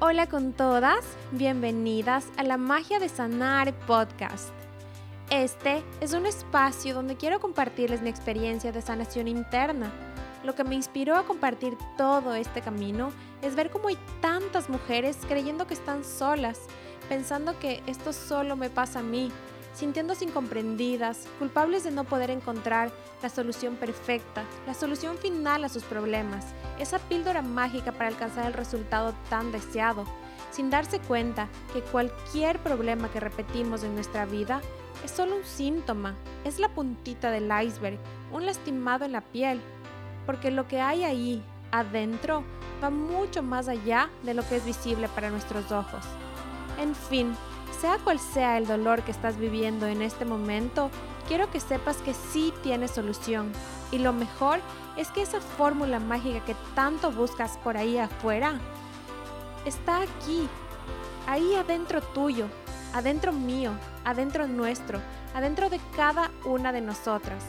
[0.00, 4.48] Hola con todas, bienvenidas a la Magia de Sanar podcast.
[5.30, 9.92] Este es un espacio donde quiero compartirles mi experiencia de sanación interna.
[10.42, 15.16] Lo que me inspiró a compartir todo este camino es ver cómo hay tantas mujeres
[15.28, 16.58] creyendo que están solas,
[17.08, 19.30] pensando que esto solo me pasa a mí,
[19.74, 22.92] sintiéndose incomprendidas, culpables de no poder encontrar
[23.22, 26.46] la solución perfecta, la solución final a sus problemas,
[26.78, 30.04] esa píldora mágica para alcanzar el resultado tan deseado,
[30.52, 34.60] sin darse cuenta que cualquier problema que repetimos en nuestra vida
[35.04, 36.14] es solo un síntoma,
[36.44, 37.98] es la puntita del iceberg,
[38.32, 39.60] un lastimado en la piel,
[40.24, 42.44] porque lo que hay ahí, adentro,
[42.82, 46.04] va mucho más allá de lo que es visible para nuestros ojos.
[46.78, 47.34] En fin,
[47.84, 50.90] sea cual sea el dolor que estás viviendo en este momento,
[51.28, 53.52] quiero que sepas que sí tienes solución.
[53.92, 54.60] Y lo mejor
[54.96, 58.58] es que esa fórmula mágica que tanto buscas por ahí afuera
[59.66, 60.48] está aquí,
[61.26, 62.46] ahí adentro tuyo,
[62.94, 63.72] adentro mío,
[64.06, 64.98] adentro nuestro,
[65.34, 67.44] adentro de cada una de nosotras.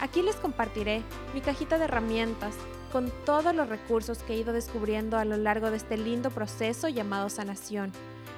[0.00, 1.02] Aquí les compartiré
[1.34, 2.54] mi cajita de herramientas
[2.92, 6.88] con todos los recursos que he ido descubriendo a lo largo de este lindo proceso
[6.88, 7.92] llamado sanación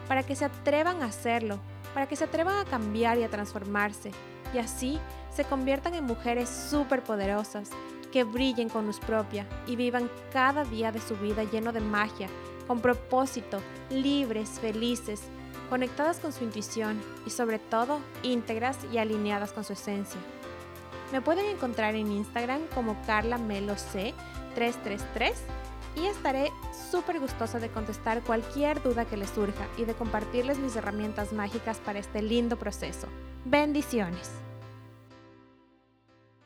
[0.09, 1.61] para que se atrevan a hacerlo,
[1.95, 4.11] para que se atrevan a cambiar y a transformarse,
[4.55, 4.99] y así
[5.31, 7.71] se conviertan en mujeres súper poderosas,
[8.11, 12.29] que brillen con luz propia y vivan cada día de su vida lleno de magia,
[12.67, 15.21] con propósito, libres, felices,
[15.69, 20.21] conectadas con su intuición y sobre todo íntegras y alineadas con su esencia.
[21.13, 24.15] Me pueden encontrar en Instagram como Carla Melo C
[24.55, 25.35] 333
[26.01, 26.53] y estaré
[26.91, 31.79] súper gustosa de contestar cualquier duda que les surja y de compartirles mis herramientas mágicas
[31.79, 33.09] para este lindo proceso.
[33.45, 34.31] Bendiciones.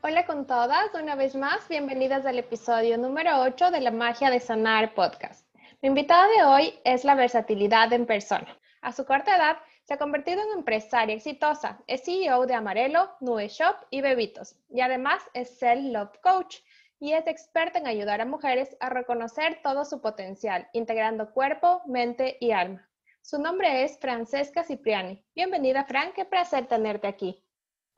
[0.03, 4.41] Hola con todas, una vez más, bienvenidas al episodio número 8 de la Magia de
[4.41, 5.47] Sanar podcast.
[5.81, 8.59] Mi invitada de hoy es la versatilidad en persona.
[8.81, 13.49] A su corta edad, se ha convertido en empresaria exitosa, es CEO de Amarelo, Nue
[13.49, 16.57] Shop y Bebitos, y además es Self Love Coach
[17.03, 22.37] y es experta en ayudar a mujeres a reconocer todo su potencial, integrando cuerpo, mente
[22.39, 22.89] y alma.
[23.23, 25.21] Su nombre es Francesca Cipriani.
[25.35, 27.45] Bienvenida, Fran, qué placer tenerte aquí.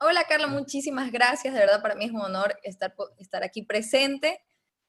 [0.01, 1.53] Hola, Carla, muchísimas gracias.
[1.53, 4.43] De verdad, para mí es un honor estar, estar aquí presente.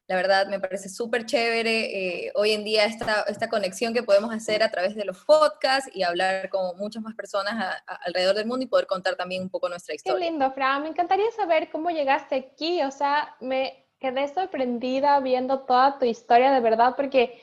[0.08, 4.32] La verdad, me parece súper chévere eh, hoy en día esta, esta conexión que podemos
[4.32, 8.64] hacer a través de los podcasts y hablar con muchas más personas alrededor del mundo
[8.64, 10.24] y poder contar también un poco nuestra historia.
[10.24, 10.84] Qué lindo, Fran.
[10.84, 12.82] Me encantaría saber cómo llegaste aquí.
[12.82, 17.40] O sea, me, quedé sorprendida viendo toda tu historia de verdad porque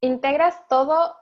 [0.00, 1.16] integras todo,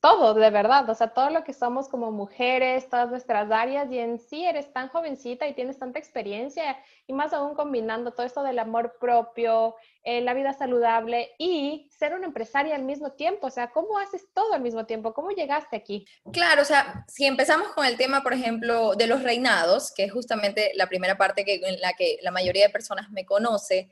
[0.00, 3.98] todo de verdad, o sea, todo lo que somos como mujeres, todas nuestras áreas y
[3.98, 8.44] en sí eres tan jovencita y tienes tanta experiencia y más aún combinando todo esto
[8.44, 9.74] del amor propio,
[10.04, 14.28] eh, la vida saludable y ser una empresaria al mismo tiempo, o sea, ¿cómo haces
[14.32, 15.12] todo al mismo tiempo?
[15.12, 16.06] ¿Cómo llegaste aquí?
[16.32, 20.12] Claro, o sea, si empezamos con el tema, por ejemplo, de los reinados, que es
[20.12, 23.90] justamente la primera parte que, en la que la mayoría de personas me conoce,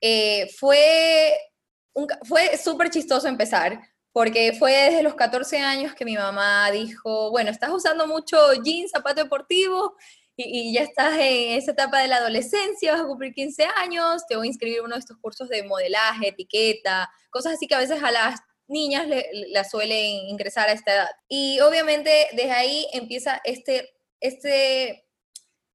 [0.00, 1.36] eh, fue,
[2.26, 3.80] fue súper chistoso empezar,
[4.12, 8.90] porque fue desde los 14 años que mi mamá dijo, bueno, estás usando mucho jeans,
[8.90, 9.94] zapato deportivo,
[10.36, 14.36] y, ya estás en esa etapa de la adolescencia, vas a cumplir 15 años, te
[14.36, 17.80] voy a inscribir en uno de estos cursos de modelaje, etiqueta, cosas así que a
[17.80, 19.06] veces a las niñas
[19.50, 21.10] las suelen ingresar a esta edad.
[21.28, 25.06] Y obviamente desde ahí empieza este, este,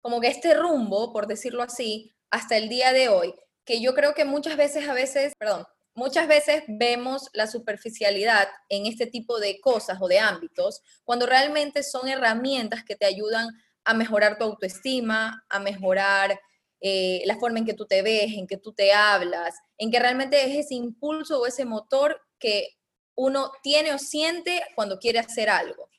[0.02, 3.34] como que este rumbo, por decirlo así, hasta el día de hoy,
[3.66, 5.66] que yo creo que muchas veces, a veces, perdón,
[5.96, 11.84] muchas veces vemos la superficialidad en este tipo de cosas o de ámbitos, cuando realmente
[11.84, 13.47] son herramientas que te ayudan
[13.85, 16.40] a mejorar tu autoestima, a mejorar
[16.81, 20.00] eh, la forma en que tú te ves, en que tú te hablas, en que
[20.00, 22.69] realmente es ese impulso o ese motor que
[23.16, 25.90] uno tiene o siente cuando quiere hacer algo.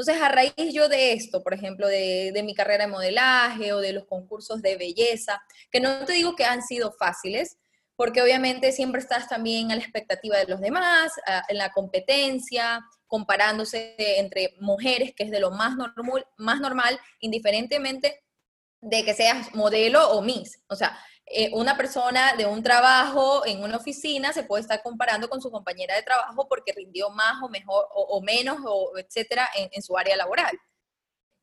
[0.00, 3.92] Entonces, a raíz yo de esto, por ejemplo, de, mi carrera de modelaje o de
[3.92, 7.58] los concursos de belleza, que no te digo que han sido fáciles,
[7.96, 11.12] porque obviamente siempre estás también a la expectativa de los demás,
[11.50, 18.22] en la competencia, comparándose entre mujeres, que es de lo más normal, más normal, indiferentemente
[18.80, 20.62] de que seas modelo o miss.
[20.68, 20.98] O sea,
[21.32, 25.48] eh, una persona de un trabajo en una oficina se puede estar comparando con su
[25.48, 30.16] compañera de trabajo porque rindió más o mejor o, menos o etcétera en, su área
[30.16, 30.58] laboral.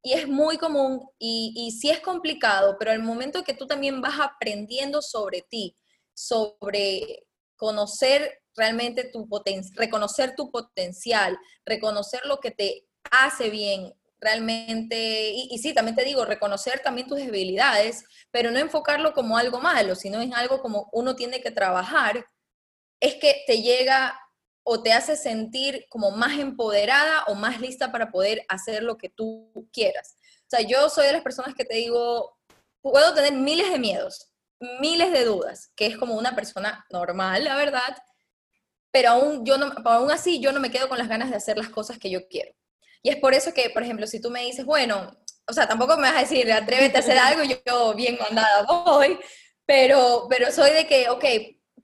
[0.03, 4.01] Y es muy común y, y sí es complicado, pero el momento que tú también
[4.01, 5.73] vas aprendiendo sobre ti,
[6.13, 7.25] sobre
[7.55, 15.57] conocer realmente tu potencial, reconocer tu potencial, reconocer lo que te hace bien, realmente, y,
[15.59, 20.21] sí, también te digo, reconocer también tus debilidades, pero no enfocarlo como algo malo, sino
[20.21, 22.25] en algo como uno tiene que trabajar,
[22.99, 24.19] es que te llega
[24.63, 29.09] o te hace sentir como más empoderada o más lista para poder hacer lo que
[29.09, 30.17] tú quieras.
[30.41, 32.37] O sea, yo soy de las personas que te digo,
[32.81, 34.31] puedo tener miles de miedos,
[34.81, 37.97] miles de dudas, que es como una persona normal, la verdad,
[38.91, 41.57] pero aún, yo no, aún así yo no me quedo con las ganas de hacer
[41.57, 42.53] las cosas que yo quiero.
[43.07, 45.17] Y es por eso que, por ejemplo, si tú me dices, bueno,
[45.47, 49.17] o sea, tampoco me vas a decir, atrévete a hacer algo, yo, bien mandada voy,
[49.65, 51.23] pero, pero soy de que, ok,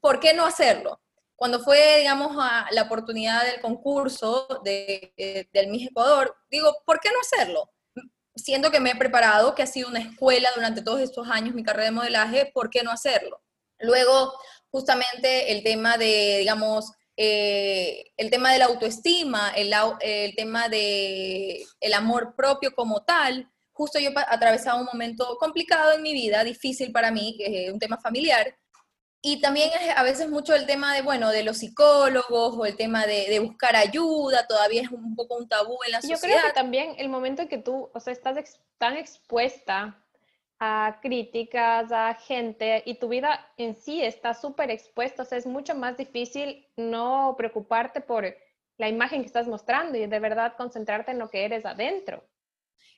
[0.02, 1.02] ¿por qué no hacerlo?
[1.38, 7.00] Cuando fue, digamos, a la oportunidad del concurso de, eh, del Miss Ecuador, digo, ¿por
[7.00, 7.72] qué no hacerlo?
[8.36, 11.64] Siento que me he preparado, que ha sido una escuela durante todos estos años mi
[11.64, 13.42] carrera de modelaje, ¿por qué no hacerlo?
[13.80, 14.34] Luego,
[14.72, 21.66] justamente el tema de, digamos, eh, el tema de la autoestima, el, el tema de
[21.80, 26.92] el amor propio como tal, justo yo atravesaba un momento complicado en mi vida, difícil
[26.92, 28.56] para mí, que es un tema familiar,
[29.26, 32.76] y también es a veces mucho el tema de, bueno, de los psicólogos o el
[32.76, 36.22] tema de, buscar ayuda, todavía es un poco un tabú en la sociedad.
[36.22, 40.03] Yo creo que también el momento en que tú, o sea, estás tan expuesta
[40.66, 45.46] a críticas, a gente y tu vida en sí está súper expuesta, o sea, es
[45.46, 48.34] mucho más difícil no preocuparte por
[48.78, 52.24] la imagen que estás mostrando y de verdad concentrarte en lo que eres adentro.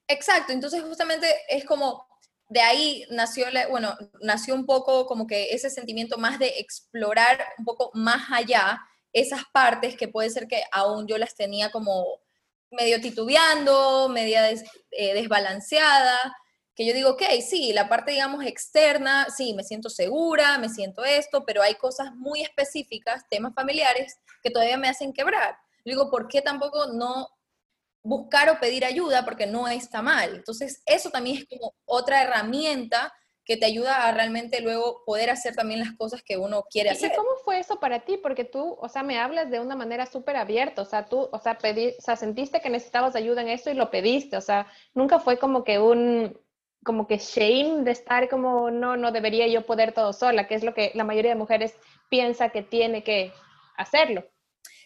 [0.07, 2.07] Exacto, entonces justamente es como
[2.49, 7.65] de ahí nació, bueno, nació un poco como que ese sentimiento más de explorar un
[7.65, 8.79] poco más allá
[9.11, 12.21] esas partes que puede ser que aún yo las tenía como
[12.69, 16.19] medio titubeando, media eh, desbalanceada,
[16.75, 21.03] que yo digo, ok, sí, la parte, digamos, externa, sí, me siento segura, me siento
[21.03, 25.57] esto, pero hay cosas muy específicas, temas familiares, que todavía me hacen quebrar.
[25.85, 27.29] digo, ¿por qué tampoco no
[28.05, 30.35] buscar o pedir ayuda porque no está mal.
[30.35, 33.11] Entonces, eso también es como otra herramienta
[33.43, 37.11] que te ayuda a realmente luego poder hacer también las cosas que uno quiere hacer.
[37.11, 38.17] ¿Y cómo fue eso para ti?
[38.17, 41.39] Porque tú, o sea, me hablas de una manera súper abierta, o sea, tú, o
[41.39, 44.67] sea, pedí, o sea, sentiste que necesitabas ayuda en esto y lo pediste, o sea,
[44.93, 46.39] nunca fue como que un,
[46.85, 50.63] como que shame de estar como, no, no debería yo poder todo sola, que es
[50.63, 51.73] lo que la mayoría de mujeres
[52.09, 53.33] piensa que tiene que
[53.75, 54.23] hacerlo.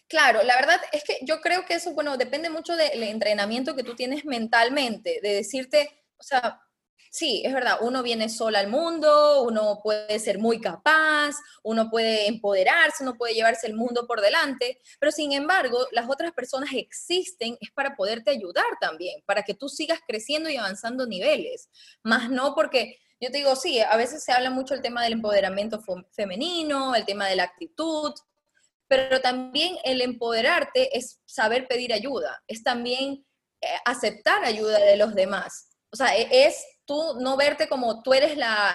[0.08, 3.84] Claro, la verdad es que yo creo que eso, bueno, depende mucho del entrenamiento que
[3.84, 6.60] tú tienes mentalmente, de decirte, o sea,
[7.10, 12.28] sí, es verdad, uno viene sola al mundo, uno puede ser muy capaz, uno puede
[12.28, 17.58] empoderarse, uno puede llevarse el mundo por delante, pero sin embargo, las otras personas existen
[17.60, 21.68] es para poderte ayudar también, para que tú sigas creciendo y avanzando niveles,
[22.02, 22.98] más no porque...
[23.22, 25.78] Yo te digo, sí, a veces se habla mucho el tema del empoderamiento
[26.10, 28.14] femenino, el tema de la actitud,
[28.88, 33.24] pero también el empoderarte es saber pedir ayuda, es también
[33.60, 35.68] eh, aceptar ayuda de los demás.
[35.92, 38.74] O sea, e, es tú no verte como tú eres la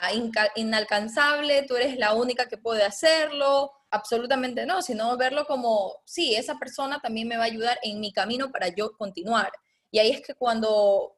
[0.56, 6.56] inalcanzable, tú eres la única que puede hacerlo, absolutamente no, sino verlo como, sí, esa
[6.57, 9.51] persona también me va a ayudar en mi camino para yo continuar.
[9.91, 11.17] Y ahí es que cuando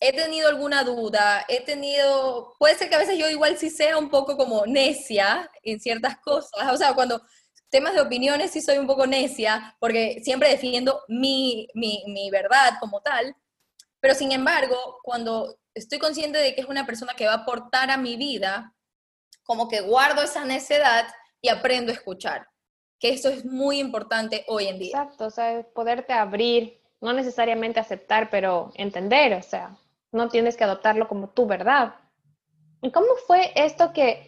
[0.00, 3.98] he tenido alguna duda, he tenido, puede ser que a veces yo igual sí sea
[3.98, 7.20] un poco como necia en ciertas cosas, o sea, cuando
[7.68, 11.68] temas de opiniones sí soy un poco necia, porque siempre defiendo mi,
[12.32, 13.36] verdad como tal,
[14.00, 17.90] pero sin embargo, cuando estoy consciente de que es una persona que va a aportar
[17.90, 18.74] a mi vida,
[19.42, 21.06] como que guardo esa necedad
[21.40, 22.48] y aprendo a escuchar,
[22.98, 25.02] que eso es muy importante hoy en día.
[25.02, 29.76] Exacto, o sea, poderte abrir, no necesariamente aceptar, pero entender, o sea,
[30.12, 31.94] no tienes que adoptarlo como tu verdad.
[32.82, 34.26] ¿Y cómo fue esto que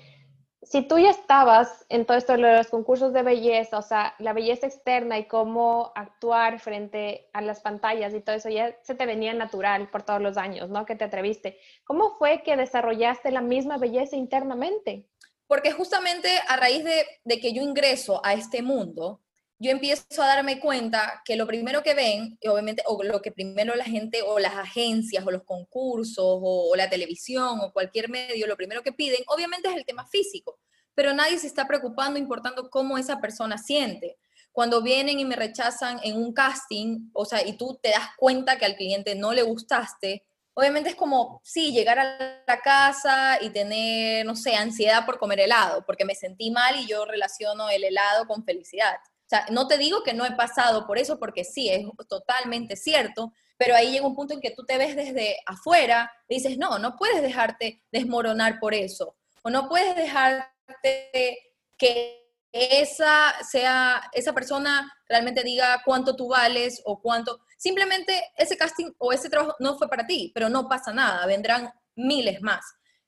[0.62, 4.66] si tú ya estabas en todo esto los concursos de belleza, o sea, la belleza
[4.66, 9.35] externa y cómo actuar frente a las pantallas y todo eso, ya se te venía
[9.35, 10.87] natural por todos los años, ¿no?
[10.87, 11.59] Que te atreviste.
[11.85, 15.09] ¿Cómo fue que desarrollaste la misma belleza internamente?
[15.49, 19.21] Porque justamente a raíz de, de que yo ingreso a este mundo,
[19.62, 23.76] yo empiezo a darme cuenta que lo primero que ven, obviamente, o lo que primero
[23.76, 28.57] la gente, o las agencias, o los concursos, o, la televisión, o cualquier medio, lo
[28.57, 30.59] primero que piden, obviamente es el tema físico,
[30.97, 34.19] pero nadie se está preocupando, importando cómo esa persona siente.
[34.50, 38.59] Cuando vienen y me rechazan en un casting, o sea, y tú te das cuenta
[38.59, 43.50] que al cliente no le gustaste, obviamente es como, sí, llegar a la casa y
[43.50, 47.85] tener, no sé, ansiedad por comer helado, porque me sentí mal y yo relaciono el
[47.85, 48.97] helado con felicidad
[49.33, 53.33] sea, no te digo que no he pasado por eso, porque sí, es totalmente cierto,
[53.57, 56.97] pero ahí llega un punto en que tú te ves desde afuera dices, no, no
[56.97, 61.39] puedes dejarte desmoronar por eso, o no puedes dejarte
[61.79, 62.23] que
[62.53, 69.12] esa sea esa persona realmente diga cuánto tú vales o cuánto simplemente ese casting o
[69.12, 72.65] ese trabajo no fue para ti, pero no pasa nada, vendrán miles más.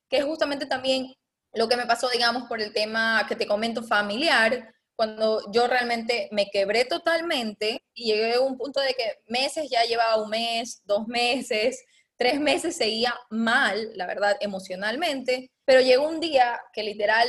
[0.09, 1.13] Que es justamente también
[1.53, 6.29] lo que me pasó, digamos, por el tema que te comento familiar, cuando yo realmente
[6.31, 10.81] me quebré totalmente y llegué a un punto de que meses ya llevaba un mes,
[10.85, 11.83] dos meses,
[12.17, 17.27] tres meses seguía mal, la verdad, emocionalmente, pero llegó un día que literal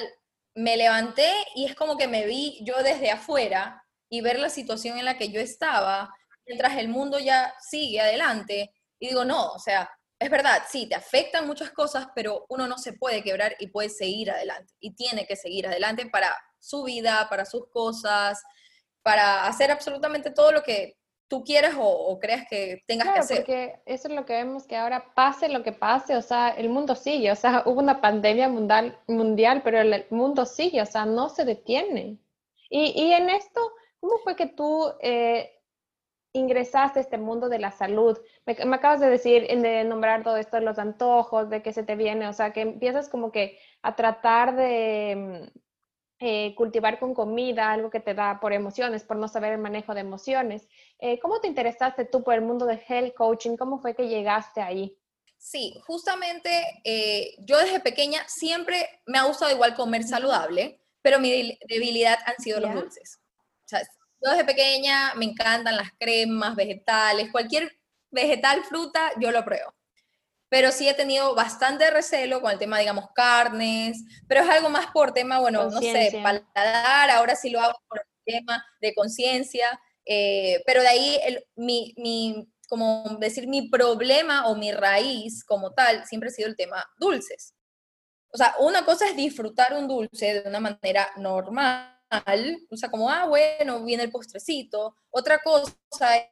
[0.54, 4.98] me levanté y es como que me vi yo desde afuera y ver la situación
[4.98, 6.10] en la que yo estaba,
[6.46, 10.94] mientras el mundo ya sigue adelante, y digo, no, o sea, es verdad, sí, te
[10.94, 15.26] afectan muchas cosas, pero uno no se puede quebrar y puede seguir adelante, y tiene
[15.26, 18.42] que seguir adelante para su vida, para sus cosas,
[19.02, 20.96] para hacer absolutamente todo lo que
[21.28, 23.36] tú quieras o, creas que tengas que hacer.
[23.38, 26.68] Porque eso es lo que vemos que ahora pase lo que pase, o sea, el
[26.68, 31.04] mundo sigue, o sea, hubo una pandemia mundial, mundial pero el mundo sigue, o sea,
[31.04, 32.18] no se detiene.
[32.70, 33.60] Y, y en esto,
[34.00, 35.55] ¿cómo fue que tú eh,
[36.38, 38.18] ingresaste a este mundo de la salud?
[38.44, 41.96] Me, me, acabas de decir, de nombrar todo esto, los antojos, de que se te
[41.96, 45.58] viene, o sea, que empiezas como que a tratar de mm,
[46.18, 49.92] eh, cultivar con comida, algo que te da por emociones, por no saber el manejo
[49.94, 50.66] de emociones.
[50.98, 53.56] Eh, ¿Cómo te interesaste tú por el mundo de health coaching?
[53.58, 54.98] ¿Cómo fue que llegaste ahí?
[55.36, 61.58] Sí, justamente eh, yo desde pequeña siempre me ha gustado igual comer saludable, pero mi
[61.68, 63.20] debilidad han sido los dulces.
[63.66, 63.82] O sea,
[64.26, 67.78] yo desde pequeña me encantan las cremas, vegetales, cualquier
[68.10, 69.76] vegetal, fruta, yo lo pruebo
[70.48, 74.86] pero sí he tenido bastante recelo con el tema, digamos, carnes, pero es algo más
[74.92, 79.78] por tema, bueno, no sé, paladar, ahora sí lo hago por el tema de conciencia,
[80.04, 85.72] eh, pero de ahí el, mi, mi, como decir, mi problema o mi raíz como
[85.72, 87.54] tal siempre ha sido el tema dulces.
[88.32, 91.95] O sea, una cosa es disfrutar un dulce de una manera normal,
[92.70, 94.96] o sea, como, ah, bueno, viene el postrecito.
[95.10, 95.76] Otra cosa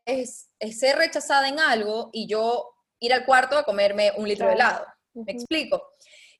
[0.04, 4.46] es, es ser rechazada en algo y yo ir al cuarto a comerme un litro
[4.46, 4.86] de helado.
[5.14, 5.82] ¿Me explico?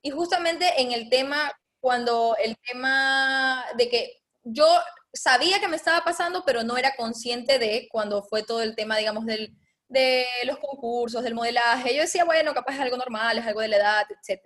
[0.03, 4.67] Y justamente en el tema, cuando el tema de que yo
[5.13, 8.97] sabía que me estaba pasando, pero no era consciente de cuando fue todo el tema,
[8.97, 9.57] digamos, del,
[9.89, 11.95] de los concursos, del modelaje.
[11.95, 14.41] Yo decía, bueno, capaz es algo normal, es algo de la edad, etc.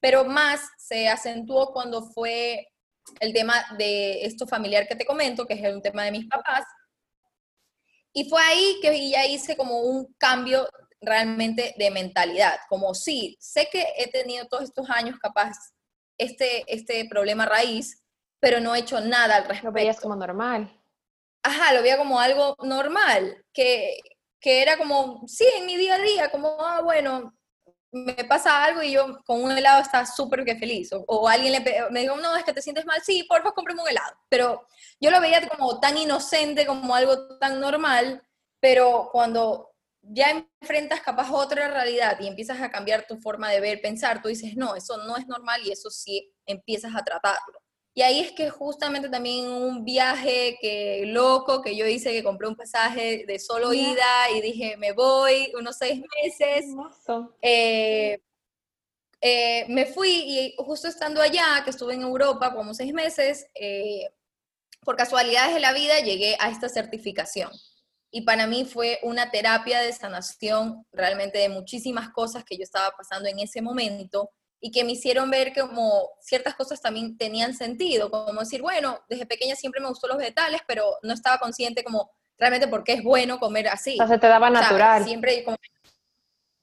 [0.00, 2.66] Pero más se acentuó cuando fue
[3.20, 6.64] el tema de esto familiar que te comento, que es un tema de mis papás.
[8.12, 10.68] Y fue ahí que ya hice como un cambio
[11.00, 15.56] realmente de mentalidad, como sí, sé que he tenido todos estos años capaz
[16.18, 18.02] este, este problema raíz,
[18.40, 19.66] pero no he hecho nada al respecto.
[19.66, 20.82] Lo veías como normal.
[21.42, 23.98] Ajá, lo veía como algo normal, que,
[24.40, 27.35] que era como, sí, en mi día a día, como, ah, bueno,
[28.04, 30.90] me pasa algo y yo con un helado estaba súper que feliz.
[30.92, 33.82] O, alguien le, me dijo, no, es que te sientes mal, sí, por favor, cómprame
[33.82, 34.16] un helado.
[34.28, 34.66] Pero
[35.00, 38.22] yo lo veía como tan inocente, como algo tan normal,
[38.60, 39.70] pero cuando
[40.02, 44.28] ya enfrentas capaz otra realidad y empiezas a cambiar tu forma de ver, pensar, tú
[44.28, 47.60] dices, no, eso no es normal y eso sí empiezas a tratarlo.
[47.98, 52.46] Y ahí es que justamente también un viaje que loco que yo hice, que compré
[52.46, 56.66] un pasaje de solo ida y dije, me voy unos seis meses.
[57.40, 58.20] Eh,
[59.22, 64.10] eh, me fui y justo estando allá, que estuve en Europa como seis meses, eh,
[64.82, 67.50] por casualidades de la vida llegué a esta certificación.
[68.10, 72.90] Y para mí fue una terapia de sanación realmente de muchísimas cosas que yo estaba
[72.94, 77.54] pasando en ese momento y que me hicieron ver que como ciertas cosas también tenían
[77.54, 81.84] sentido, como decir, bueno, desde pequeña siempre me gustó los vegetales, pero no estaba consciente
[81.84, 83.94] como realmente por qué es bueno comer así.
[83.94, 85.04] O sea, se te daba natural.
[85.04, 85.44] Siempre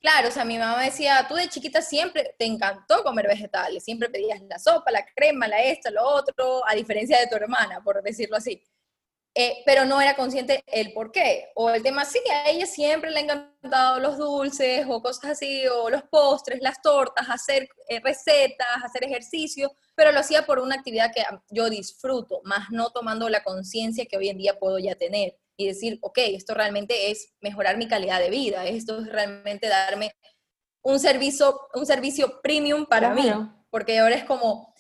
[0.04, 4.10] Claro, o sea, mi mamá decía, tú de chiquita siempre te encantó comer vegetales, siempre
[4.10, 8.04] pedías la sopa, la crema, la esta, lo otro, a diferencia de tu hermana, por
[8.04, 8.62] decirlo así.
[9.36, 11.52] Eh, pero no era consciente el por qué.
[11.56, 15.66] O el tema, sí, a ella siempre le han encantado los dulces o cosas así,
[15.68, 20.76] o los postres, las tortas, hacer eh, recetas, hacer ejercicio, pero lo hacía por una
[20.76, 24.96] actividad que yo disfruto, más no tomando la conciencia que hoy en día puedo ya
[24.96, 29.68] tener y decir, ok, esto realmente es mejorar mi calidad de vida, esto es realmente
[29.68, 30.16] darme
[30.84, 33.32] un servicio, un servicio premium para mí,
[33.70, 34.74] porque ahora es como,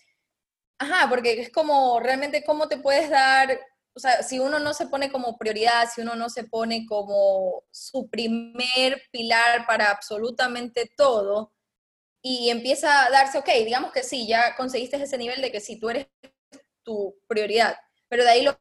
[0.78, 3.58] ajá, porque es como realmente cómo te puedes dar
[3.96, 7.64] o sea, si uno no se pone como prioridad, si uno no se pone como
[7.72, 11.54] su primer pilar para absolutamente todo,
[12.26, 15.78] y empieza a darse, ok, digamos que sí, ya conseguiste ese nivel de que sí,
[15.78, 16.08] tú eres
[16.82, 17.76] tu prioridad,
[18.08, 18.56] pero de ahí los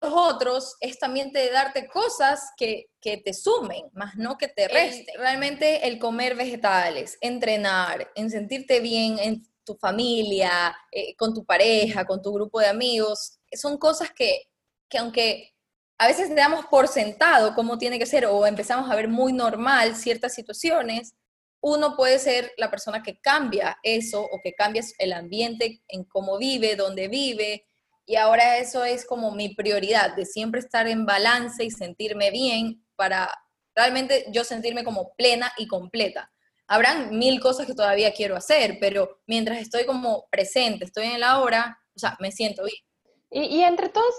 [0.00, 5.14] otros es también de darte cosas que, que, te sumen, más no que te resten.
[5.18, 12.04] realmente el comer vegetales, entrenar, en sentirte bien en tu familia, eh, con tu pareja,
[12.06, 14.42] con tu grupo de amigos, son cosas que,
[14.88, 15.54] que aunque
[15.98, 19.32] a veces le damos por sentado cómo tiene que ser o empezamos a ver muy
[19.32, 21.14] normal ciertas situaciones,
[21.60, 26.36] uno puede ser la persona que cambia eso o que cambia el ambiente en cómo
[26.36, 27.66] vive, dónde vive
[28.06, 32.84] y ahora eso es como mi prioridad, de siempre estar en balance y sentirme bien
[32.96, 33.30] para
[33.74, 36.30] realmente yo sentirme como plena y completa.
[36.74, 41.40] Habrán mil cosas que todavía quiero hacer, pero mientras estoy como presente, estoy en la
[41.40, 42.82] hora, o sea, me siento bien.
[43.30, 44.12] Y, entre todas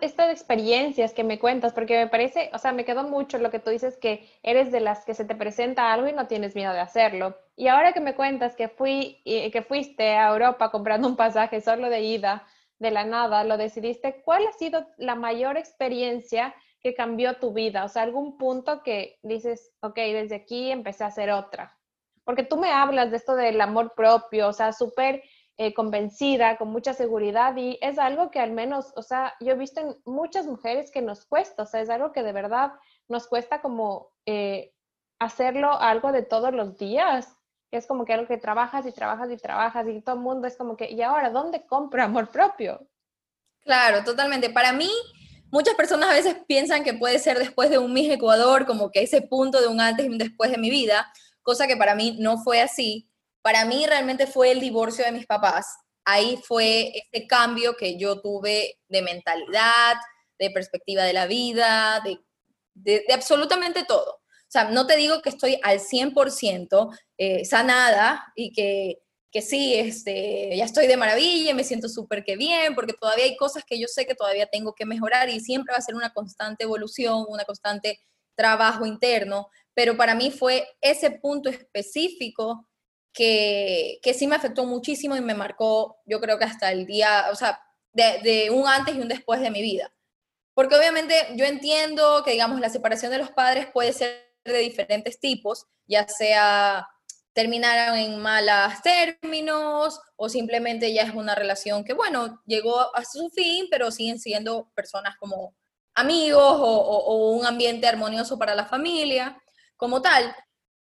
[0.00, 3.58] estas experiencias que me cuentas, porque me parece, o sea, me quedó mucho lo que
[3.58, 6.72] tú dices, que eres de las que se te presenta algo y no tienes miedo
[6.72, 7.36] de hacerlo.
[7.56, 11.90] Y ahora que me cuentas que, fui, que fuiste a Europa comprando un pasaje solo
[11.90, 12.46] de ida,
[12.78, 17.84] de la nada, lo decidiste, ¿cuál ha sido la mayor experiencia que cambió tu vida?
[17.84, 21.78] O sea, algún punto que dices, ok, desde aquí empecé a hacer otra.
[22.24, 25.22] Porque tú me hablas de esto del amor propio, o sea, súper
[25.58, 29.56] eh, convencida, con mucha seguridad y es algo que al menos, o sea, yo he
[29.56, 32.72] visto en muchas mujeres que nos cuesta, o sea, es algo que de verdad
[33.08, 34.72] nos cuesta como eh,
[35.18, 37.36] hacerlo algo de todos los días.
[37.70, 40.56] Es como que algo que trabajas y trabajas y trabajas y todo el mundo es
[40.56, 42.86] como que, ¿y ahora dónde compro amor propio?
[43.60, 44.50] Claro, totalmente.
[44.50, 44.90] Para mí,
[45.50, 49.02] muchas personas a veces piensan que puede ser después de un Miss Ecuador, como que
[49.02, 51.10] ese punto de un antes y un después de mi vida,
[51.42, 53.08] cosa que para mí no fue así.
[53.42, 55.66] Para mí realmente fue el divorcio de mis papás.
[56.04, 59.96] Ahí fue ese cambio que yo tuve de mentalidad,
[60.38, 62.18] de perspectiva de la vida, de,
[62.74, 64.14] de, absolutamente todo.
[64.14, 69.74] O sea, no te digo que estoy al 100% eh, sanada y que que sí,
[69.74, 73.80] este, ya estoy de maravilla, me siento súper que bien, porque todavía hay cosas que
[73.80, 77.24] yo sé que todavía tengo que mejorar y siempre va a ser una constante evolución,
[77.28, 77.98] una constante
[78.34, 82.68] trabajo interno, pero para mí fue ese punto específico
[83.12, 87.26] que, que sí me afectó muchísimo y me marcó, yo creo que hasta el día,
[87.30, 87.60] o sea,
[87.92, 89.92] de, de un antes y un después de mi vida.
[90.54, 95.20] Porque obviamente yo entiendo que, digamos, la separación de los padres puede ser de diferentes
[95.20, 96.88] tipos, ya sea
[97.32, 103.30] terminaron en malos términos o simplemente ya es una relación que, bueno, llegó a su
[103.30, 105.54] fin, pero siguen siendo personas como
[105.94, 109.38] amigos o, un ambiente armonioso para la familia
[109.82, 110.32] como tal.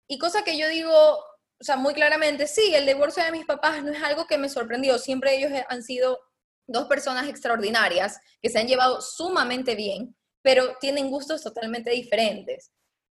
[0.08, 3.84] Y cosa que yo digo, o sea, muy claramente, sí, el divorcio de mis papás
[3.84, 6.20] no es algo que me sorprendió, siempre ellos han sido
[6.66, 12.72] dos personas extraordinarias que se han llevado sumamente bien, pero tienen gustos totalmente diferentes.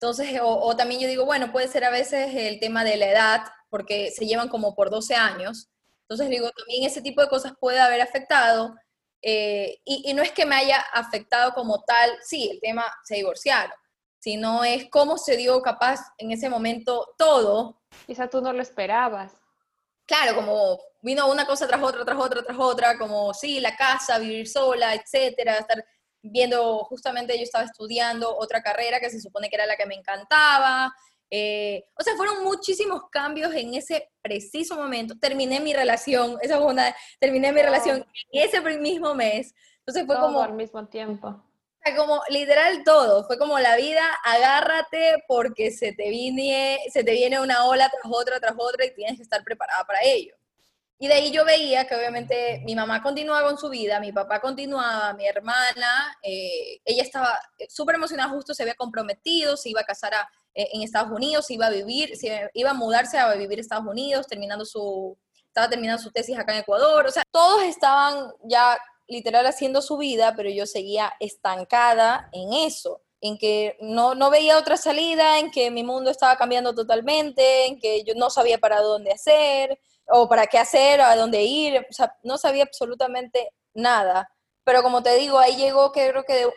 [0.02, 3.42] Entonces, o, también yo digo, bueno, puede ser a veces el tema de la edad,
[3.70, 5.70] porque se llevan como por 12 años.
[6.08, 8.74] Entonces, digo, también ese tipo de cosas puede haber afectado.
[9.22, 13.78] Eh, y, no es que me haya afectado como tal, sí, el tema se divorciaron,
[14.30, 17.82] sino es cómo se dio capaz en ese momento todo.
[18.06, 19.34] Quizá tú no lo esperabas.
[20.06, 24.20] Claro, como vino una cosa tras otra, tras otra, tras otra, como sí, la casa,
[24.20, 25.84] vivir sola, etcétera, estar
[26.22, 29.96] viendo, justamente yo estaba estudiando otra carrera que se supone que era la que me
[29.96, 30.94] encantaba.
[31.32, 35.18] Eh, o sea, fueron muchísimos cambios en ese preciso momento.
[35.20, 39.56] Terminé mi relación, esa fue una, terminé mi relación en ese mismo mes.
[39.80, 40.40] Entonces fue como...
[40.44, 41.49] al mismo tiempo.
[41.96, 47.40] Como literal todo, fue como la vida, agárrate porque se te, viene, se te viene
[47.40, 50.36] una ola tras otra, tras otra y tienes que estar preparada para ello.
[51.02, 54.42] Y de ahí yo veía que obviamente mi mamá continuaba con su vida, mi papá
[54.42, 57.40] continuaba, mi hermana, eh, ella estaba
[57.70, 60.14] súper emocionada, justo se había comprometido, se iba a casar
[60.54, 63.60] eh, en Estados Unidos, se iba a vivir, se iba a mudarse a vivir en
[63.62, 68.34] Estados Unidos, terminando su, estaba terminando su tesis acá en Ecuador, o sea, todos estaban
[68.44, 68.78] ya
[69.10, 74.58] literal haciendo su vida, pero yo seguía estancada en eso en que no, no veía
[74.58, 78.82] otra salida, en que mi mundo estaba cambiando totalmente, en que yo no sabía para
[78.82, 83.52] dónde hacer, o para qué hacer, o a dónde ir, o sea, no sabía absolutamente
[83.74, 84.30] nada.
[84.64, 86.54] Pero como te digo, ahí llegó que creo que de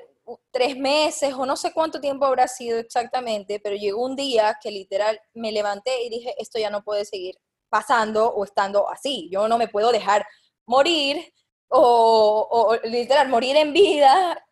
[0.51, 4.71] tres meses o no sé cuánto tiempo habrá sido exactamente, pero llegó un día que
[4.71, 7.37] literal me levanté y dije, esto ya no puede seguir
[7.69, 10.27] pasando o estando así, yo no me puedo dejar
[10.67, 11.33] morir
[11.73, 14.45] o, o literal morir en vida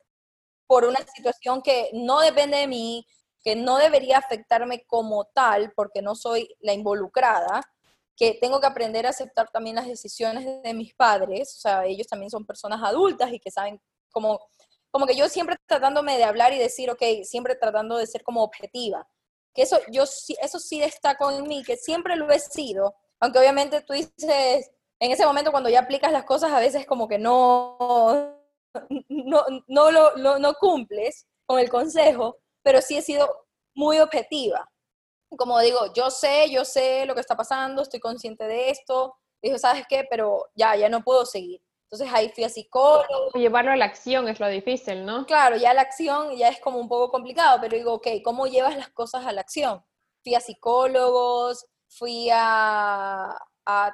[0.67, 3.07] por una situación que no depende de mí,
[3.43, 7.63] que no debería afectarme como tal porque no soy la involucrada
[8.21, 12.07] que tengo que aprender a aceptar también las decisiones de mis padres, o sea, ellos
[12.07, 13.81] también son personas adultas y que saben
[14.11, 14.39] como,
[14.91, 18.43] como que yo siempre tratándome de hablar y decir, ok, siempre tratando de ser como
[18.43, 19.09] objetiva,
[19.55, 23.81] que eso, yo, eso sí destaco en mí, que siempre lo he sido, aunque obviamente
[23.81, 27.77] tú dices, en ese momento cuando ya aplicas las cosas a veces como que no,
[29.09, 34.71] no, no, lo, no, no cumples con el consejo, pero sí he sido muy objetiva
[35.37, 39.17] como digo, yo sé, yo sé lo que está pasando, estoy consciente de esto.
[39.43, 40.07] Dijo, ¿sabes qué?
[40.09, 41.63] Pero ya, ya no puedo seguir.
[41.85, 43.31] Entonces ahí fui a psicólogo.
[43.35, 45.27] Llevarlo a la acción es lo difícil, ¿no?
[45.27, 48.77] Claro, ya la acción ya es como un poco complicado, pero digo, ok, ¿cómo llevas
[48.77, 49.85] las cosas a la acción?
[50.23, 53.37] Fui a psicólogos, fui a,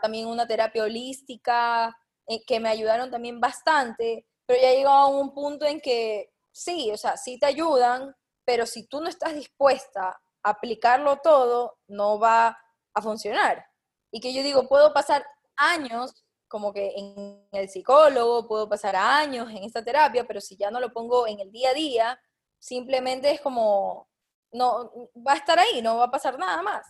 [0.03, 5.33] también una terapia holística, eh, que me ayudaron también bastante, pero ya llegó a un
[5.35, 10.21] punto en que sí, o sea, sí te ayudan, pero si tú no estás dispuesta
[10.43, 12.59] a aplicarlo todo, no va
[12.95, 13.67] a funcionar.
[14.11, 19.51] Y que yo digo, puedo pasar años como que en el psicólogo, puedo pasar años
[19.51, 22.21] en esta terapia, pero si ya no lo pongo en el día a día,
[22.59, 24.09] simplemente es como,
[24.53, 24.91] no,
[25.27, 26.87] va a estar ahí, no va a pasar nada más.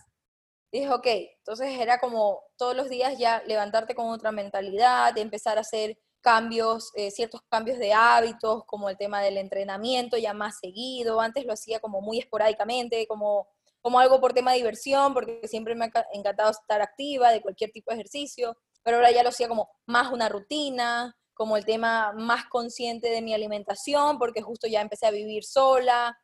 [0.71, 1.07] Dije, ok,
[1.39, 6.91] entonces era como todos los días ya levantarte con otra mentalidad, empezar a hacer cambios,
[6.95, 11.21] eh, ciertos cambios de hábitos, como el tema del entrenamiento ya más seguido.
[11.21, 13.47] Antes lo hacía como muy esporádicamente, como,
[13.81, 17.71] como algo por tema de diversión, porque siempre me ha encantado estar activa de cualquier
[17.71, 22.13] tipo de ejercicio, pero ahora ya lo hacía como más una rutina, como el tema
[22.13, 26.17] más consciente de mi alimentación, porque justo ya empecé a vivir sola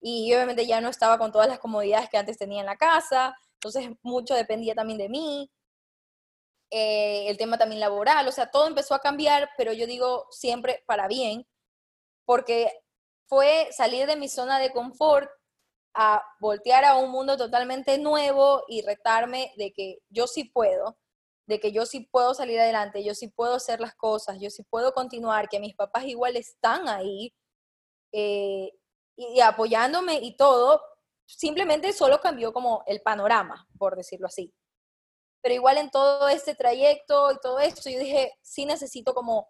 [0.00, 3.34] y obviamente ya no estaba con todas las comodidades que antes tenía en la casa,
[3.66, 5.50] entonces mucho dependía también de mí.
[6.70, 10.82] Eh, el tema también laboral, o sea, todo empezó a cambiar, pero yo digo siempre
[10.86, 11.46] para bien,
[12.24, 12.72] porque
[13.28, 15.30] fue salir de mi zona de confort
[15.94, 20.98] a voltear a un mundo totalmente nuevo y retarme de que yo sí puedo,
[21.46, 24.62] de que yo sí puedo salir adelante, yo sí puedo hacer las cosas, yo sí
[24.64, 27.32] puedo continuar, que mis papás igual están ahí
[28.12, 28.72] eh,
[29.16, 30.82] y, apoyándome y todo,
[31.26, 34.54] simplemente solo cambió como el panorama, por decirlo así.
[35.42, 39.48] Pero igual en todo este trayecto y todo esto, yo dije, sí necesito como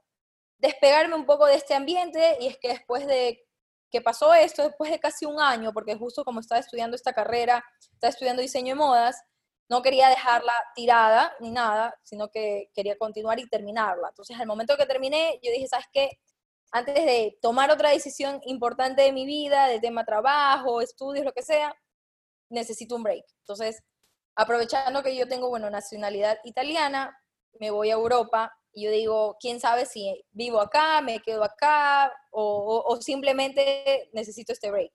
[0.58, 3.42] despegarme un poco de este ambiente y es que después de
[3.90, 7.64] que pasó esto, después de casi un año, porque justo como estaba estudiando esta carrera,
[7.92, 9.22] estaba estudiando diseño de modas,
[9.68, 14.08] no quería dejarla tirada ni nada, sino que quería continuar y terminarla.
[14.08, 16.10] Entonces, al momento que terminé, yo dije, ¿sabes qué?
[16.72, 21.42] Antes de tomar otra decisión importante de mi vida, de tema trabajo, estudios, lo que
[21.42, 21.74] sea,
[22.50, 23.24] necesito un break.
[23.40, 23.83] Entonces,
[24.35, 27.16] aprovechando que yo tengo, bueno, nacionalidad italiana,
[27.59, 32.12] me voy a Europa y yo digo, quién sabe si vivo acá, me quedo acá
[32.31, 34.92] o, o simplemente necesito este break.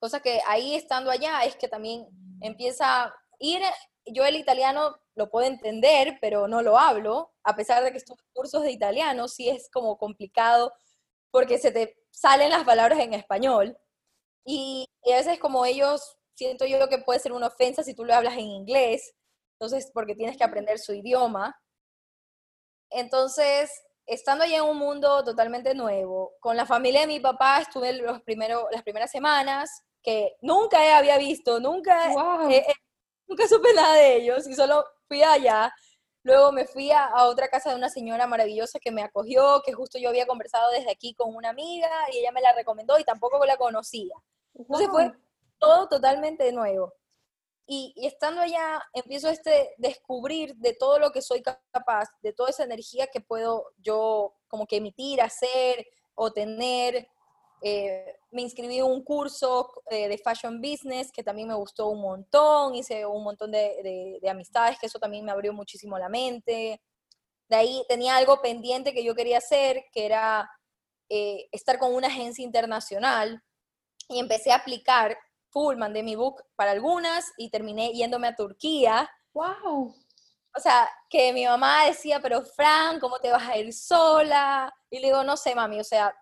[0.00, 2.06] Cosa que ahí estando allá es que también
[2.40, 3.62] empieza ir,
[4.06, 8.18] yo el italiano lo puedo entender, pero no lo hablo, a pesar de que estos
[8.32, 10.72] cursos de italiano sí es como complicado
[11.30, 13.76] porque se te salen las palabras en español.
[14.44, 18.14] Y, a veces como ellos, siento yo que puede ser una ofensa si tú lo
[18.14, 19.14] hablas en inglés,
[19.54, 21.54] entonces porque tienes que aprender su idioma.
[22.90, 23.70] Entonces,
[24.06, 28.20] estando allá en un mundo totalmente nuevo, con la familia de mi papá estuve los
[28.22, 32.12] primero, las primeras semanas que nunca había visto, nunca
[33.28, 35.72] nunca supe nada de ellos y solo fui allá.
[36.22, 39.98] Luego me fui a, otra casa de una señora maravillosa que me acogió, que justo
[39.98, 43.44] yo había conversado desde aquí con una amiga y ella me la recomendó y tampoco
[43.46, 44.14] la conocía.
[44.54, 45.12] Entonces fue
[45.58, 46.92] todo totalmente nuevo.
[47.66, 52.32] Y, y, estando allá, empiezo a este descubrir de todo lo que soy capaz, de
[52.32, 57.08] toda esa energía que puedo yo como que emitir, hacer o tener,
[57.62, 62.00] eh, me inscribí en un curso eh, de fashion business que también me gustó un
[62.00, 66.80] montón, hice un montón de, amistades, que eso también me abrió muchísimo la mente.
[67.48, 70.50] De ahí tenía algo pendiente que yo quería hacer, que era
[71.08, 73.42] eh, estar con una agencia internacional
[74.08, 75.18] y empecé a aplicar
[75.50, 79.10] full, mandé mi book para algunas y terminé yéndome a Turquía.
[79.32, 79.94] ¡Wow!
[80.56, 84.72] O sea, que mi mamá decía, pero Fran, ¿cómo te vas a ir sola?
[84.88, 86.14] Y le digo, no sé, mami, o sea,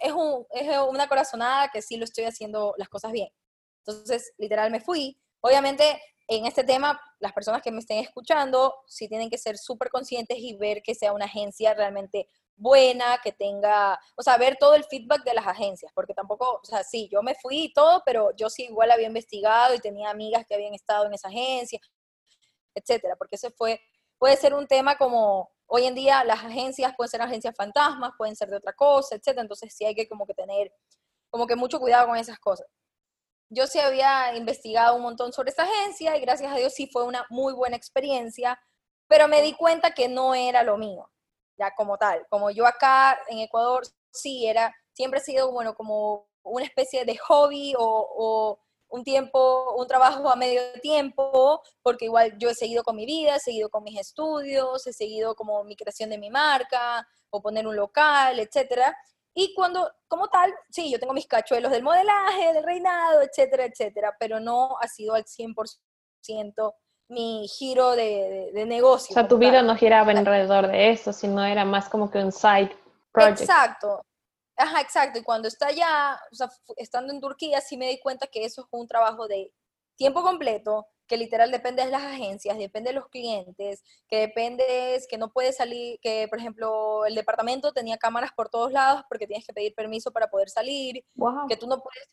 [0.00, 3.28] es, un, es una corazonada que sí lo estoy haciendo las cosas bien.
[3.84, 5.18] Entonces, literal, me fui.
[5.40, 9.90] Obviamente, en este tema, las personas que me estén escuchando, sí tienen que ser súper
[9.90, 14.74] conscientes y ver que sea una agencia realmente buena, que tenga, o sea, ver todo
[14.74, 18.02] el feedback de las agencias, porque tampoco, o sea, sí, yo me fui y todo,
[18.04, 21.80] pero yo sí igual había investigado y tenía amigas que habían estado en esa agencia,
[22.74, 23.80] etcétera, porque ese fue,
[24.18, 28.36] puede ser un tema como Hoy en día las agencias pueden ser agencias fantasmas, pueden
[28.36, 29.38] ser de otra cosa, etc.
[29.38, 30.70] Entonces sí hay que como que tener
[31.30, 32.66] como que mucho cuidado con esas cosas.
[33.48, 37.04] Yo sí había investigado un montón sobre esta agencia y gracias a Dios sí fue
[37.04, 38.60] una muy buena experiencia,
[39.08, 41.10] pero me di cuenta que no era lo mío,
[41.56, 42.26] ya como tal.
[42.28, 47.16] Como yo acá en Ecuador sí era, siempre he sido, bueno, como una especie de
[47.16, 48.60] hobby o
[48.92, 53.36] un tiempo, un trabajo a medio tiempo, porque igual yo he seguido con mi vida,
[53.36, 57.66] he seguido con mis estudios, he seguido como mi creación de mi marca, o poner
[57.66, 58.94] un local, etcétera.
[59.34, 64.14] Y cuando, como tal, sí, yo tengo mis cachuelos del modelaje, del reinado, etcétera, etcétera,
[64.20, 66.74] pero no ha sido al 100%
[67.08, 69.12] mi giro de, de, negocio.
[69.12, 72.32] O sea, tu vida no giraba alrededor de eso, sino era más como que un
[72.32, 72.76] side
[73.10, 73.40] project.
[73.40, 74.04] Exacto,
[74.56, 75.18] Ajá, exacto.
[75.18, 78.62] Y cuando está allá, o sea, estando en Turquía, sí me di cuenta que eso
[78.62, 79.52] es un trabajo de
[79.96, 84.64] tiempo completo, que literal depende de las agencias, depende de los clientes, que depende,
[85.08, 89.26] que no puedes salir, que por ejemplo el departamento tenía cámaras por todos lados porque
[89.26, 91.04] tienes que pedir permiso para poder salir,
[91.48, 92.08] que tú no puedes,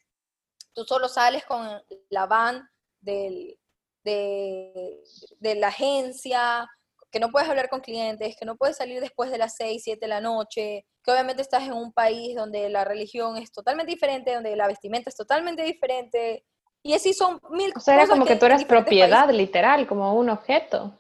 [0.74, 2.70] tú solo sales con la van
[3.02, 3.58] del,
[4.04, 5.02] de,
[5.40, 6.70] de la agencia,
[7.12, 10.00] que no puedes hablar con clientes, que no puedes salir después de las 6, 7
[10.00, 14.34] de la noche, que obviamente estás en un país donde la religión es totalmente diferente,
[14.34, 16.46] donde la vestimenta es totalmente diferente,
[16.84, 17.84] y así son mil cosas.
[17.84, 20.94] O sea, era como que, tú eras propiedad, literal, como un objeto.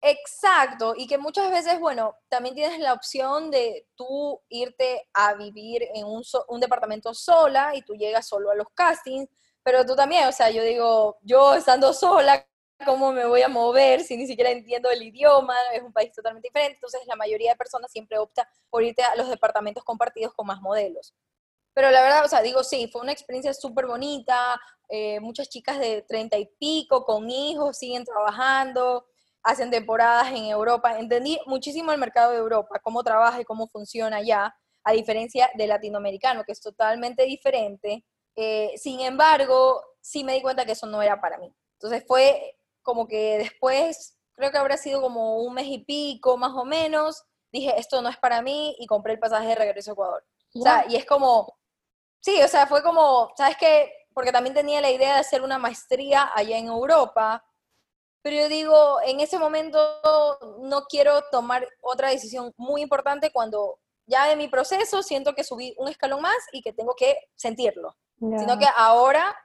[0.00, 5.82] Exacto, y que muchas veces, bueno, también tienes la opción de tú irte a vivir
[5.94, 9.30] en un, un departamento sola y tú llegas solo a los castings,
[9.62, 12.46] pero tú también, o sea, yo digo, yo estando sola,
[12.84, 15.54] ¿cómo me voy a mover si ni siquiera entiendo el idioma?
[15.72, 19.16] Es un país totalmente diferente, entonces la mayoría de personas siempre opta por irte a
[19.16, 21.14] los departamentos compartidos con más modelos.
[21.74, 24.60] Pero la verdad, o sea, digo, sí, fue una experiencia súper bonita.
[24.88, 29.06] Eh, muchas chicas de treinta y pico con hijos siguen trabajando,
[29.42, 30.98] hacen temporadas en Europa.
[30.98, 35.70] Entendí muchísimo el mercado de Europa, cómo trabaja y cómo funciona allá, a diferencia del
[35.70, 38.04] latinoamericano, que es totalmente diferente.
[38.36, 41.52] Eh, sin embargo, sí me di cuenta que eso no era para mí.
[41.72, 46.52] Entonces fue como que después, creo que habrá sido como un mes y pico más
[46.52, 49.94] o menos, dije, esto no es para mí y compré el pasaje de regreso a
[49.94, 50.24] Ecuador.
[50.54, 51.58] O sea, y es como,
[52.24, 53.92] Sí, o sea, fue como, ¿sabes qué?
[54.14, 57.44] Porque también tenía la idea de hacer una maestría allá en Europa,
[58.22, 59.78] pero yo digo, en ese momento
[60.60, 65.74] no quiero tomar otra decisión muy importante cuando ya de mi proceso siento que subí
[65.76, 67.94] un escalón más y que tengo que sentirlo.
[68.18, 69.36] Sino que ahora,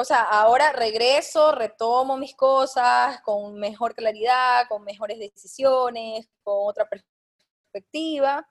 [0.00, 6.88] o sea, ahora regreso, retomo mis cosas con mejor claridad, con mejores decisiones, con otra
[6.88, 8.46] perspectiva.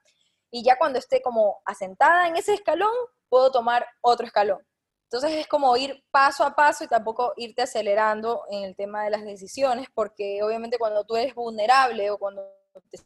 [0.51, 2.91] Y ya cuando esté como asentada en ese escalón,
[3.29, 4.60] puedo tomar otro escalón.
[5.03, 9.12] Entonces es como ir paso a paso y tampoco irte acelerando en el tema de
[9.12, 12.45] las decisiones, porque obviamente cuando tú eres vulnerable o cuando
[12.89, 12.99] te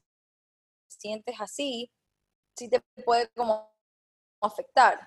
[0.87, 1.91] sientes así,
[2.55, 3.71] sí te puede como
[4.41, 4.99] afectar.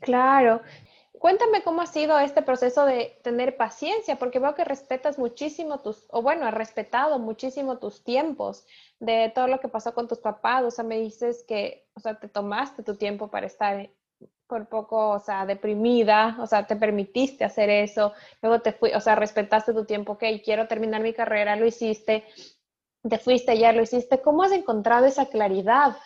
[0.00, 0.60] Claro.
[1.24, 6.04] Cuéntame cómo ha sido este proceso de tener paciencia, porque veo que respetas muchísimo tus,
[6.10, 8.66] o bueno, has respetado muchísimo tus tiempos
[9.00, 10.64] de todo lo que pasó con tus papás.
[10.64, 13.88] O sea, me dices que, o sea, te tomaste tu tiempo para estar
[14.46, 19.00] por poco, o sea, deprimida, o sea, te permitiste hacer eso, luego te fui, o
[19.00, 22.24] sea, respetaste tu tiempo, ok, quiero terminar mi carrera, lo hiciste,
[23.02, 24.20] te fuiste ya, lo hiciste.
[24.20, 25.96] ¿Cómo has encontrado esa claridad?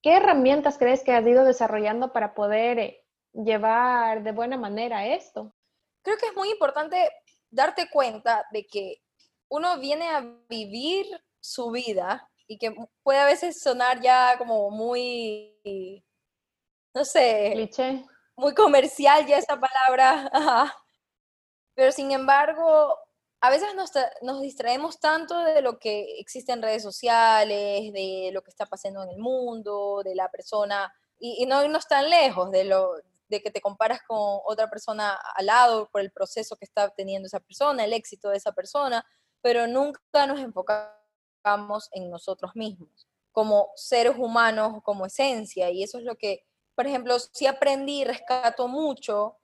[0.00, 5.54] ¿Qué herramientas crees que has ido desarrollando para poder eh, llevar de buena manera esto?
[6.02, 7.10] Creo que es muy importante
[7.50, 9.02] darte cuenta de que
[9.48, 11.06] uno viene a vivir
[11.40, 15.56] su vida y que puede a veces sonar ya como muy
[16.94, 17.70] no sé,
[18.36, 20.30] muy comercial ya esa palabra,
[21.74, 22.96] pero sin embargo,
[23.40, 23.90] a veces nos,
[24.22, 29.02] nos, distraemos tanto de lo que existe en redes sociales, de lo que está pasando
[29.02, 32.92] en el mundo, de la persona, y, no irnos tan lejos de, lo,
[33.30, 37.26] de que te comparas con otra persona al lado por el proceso que está teniendo
[37.26, 39.04] esa persona, el éxito de esa persona,
[39.40, 46.04] pero nunca nos enfocamos en nosotros mismos como seres humanos, como esencia, y eso es
[46.04, 46.44] lo que
[46.80, 49.36] por ejemplo, sí aprendí, rescato mucho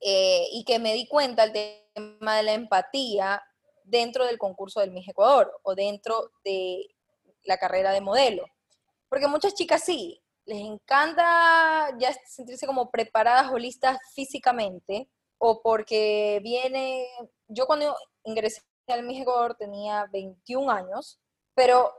[0.00, 3.42] eh, y que me di cuenta el tema de la empatía
[3.82, 6.86] dentro del concurso del Miss Ecuador o dentro de
[7.42, 8.46] la carrera de modelo.
[9.08, 16.40] Porque muchas chicas sí, les encanta ya sentirse como preparadas o listas físicamente o porque
[16.42, 17.06] viene,
[17.48, 21.20] yo cuando ingresé al Ecuador tenía 21 años,
[21.54, 21.92] pero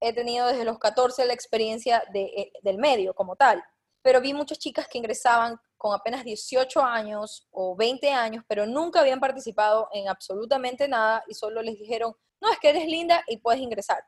[0.00, 3.62] he tenido desde los 14 la experiencia de, eh, del medio como tal
[4.02, 9.00] pero vi muchas chicas que ingresaban con apenas 18 años o 20 años, pero nunca
[9.00, 13.38] habían participado en absolutamente nada y solo les dijeron, no, es que eres linda y
[13.38, 14.04] puedes ingresar.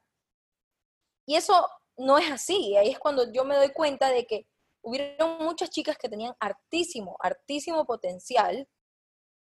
[1.27, 4.47] Y eso no es así, ahí es cuando yo me doy cuenta de que
[4.83, 8.69] hubieron muchas chicas que tenían hartísimo, hartísimo potencial,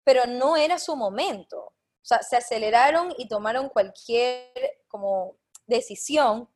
[0.04, 1.60] pero no era su momento.
[1.60, 4.52] O sea, se aceleraron y tomaron cualquier
[4.88, 5.38] como
[5.68, 6.50] decisión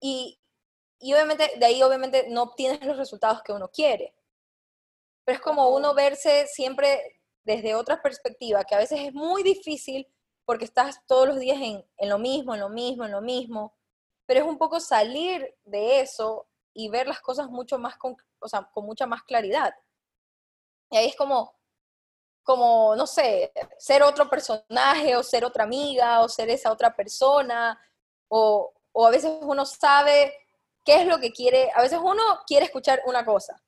[0.00, 0.38] y
[1.02, 4.14] y obviamente de ahí obviamente no obtienes los resultados que uno quiere.
[5.24, 10.06] Pero es como uno verse siempre desde otra perspectiva, que a veces es muy difícil
[10.44, 13.74] porque estás todos los días en, en lo mismo, en lo mismo, en lo mismo,
[14.32, 18.48] pero es un poco salir de eso y ver las cosas mucho más con, o
[18.48, 19.74] sea, con mucha más claridad.
[20.90, 21.54] Y ahí es como,
[22.42, 27.78] como, no sé, ser otro personaje o ser otra amiga o ser esa otra persona,
[28.28, 30.34] o, o a veces uno sabe
[30.82, 31.70] qué es lo que quiere.
[31.74, 33.62] A veces uno quiere escuchar una cosa,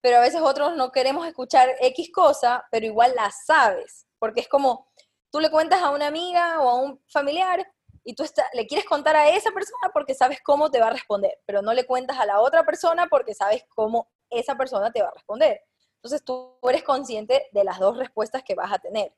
[0.00, 4.48] pero a veces otros no queremos escuchar X cosa, pero igual la sabes, porque es
[4.48, 4.86] como,
[5.32, 7.66] tú le cuentas a una amiga o a un familiar
[8.04, 11.40] y tú le quieres contar a esa persona porque sabes cómo te va a responder,
[11.46, 15.08] pero no le cuentas a la otra persona porque sabes cómo esa persona te va
[15.08, 15.62] a responder.
[15.96, 19.14] Entonces tú eres consciente de las dos respuestas que vas a tener.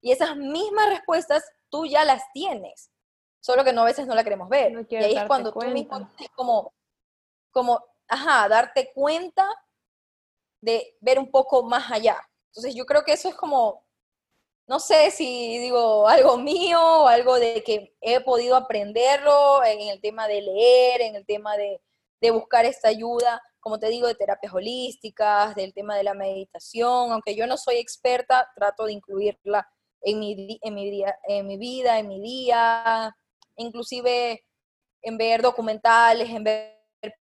[0.00, 2.90] Y esas mismas respuestas tú ya las tienes,
[3.40, 4.84] solo que no a veces no la queremos ver.
[4.90, 6.74] y ahí es cuando tú mismo es como,
[7.52, 9.48] como, ajá, darte cuenta
[10.60, 12.18] de ver un poco más allá.
[12.48, 13.83] Entonces yo creo que eso es como,
[14.66, 20.00] no sé si digo algo mío o algo de que he podido aprenderlo en el
[20.00, 21.80] tema de leer, en el tema de,
[22.20, 27.12] de buscar esta ayuda, como te digo, de terapias holísticas, del tema de la meditación,
[27.12, 29.66] aunque yo no soy experta, trato de incluirla
[30.02, 33.14] en mi, en mi, día, en mi vida, en mi día,
[33.56, 34.44] inclusive
[35.02, 36.74] en ver documentales, en ver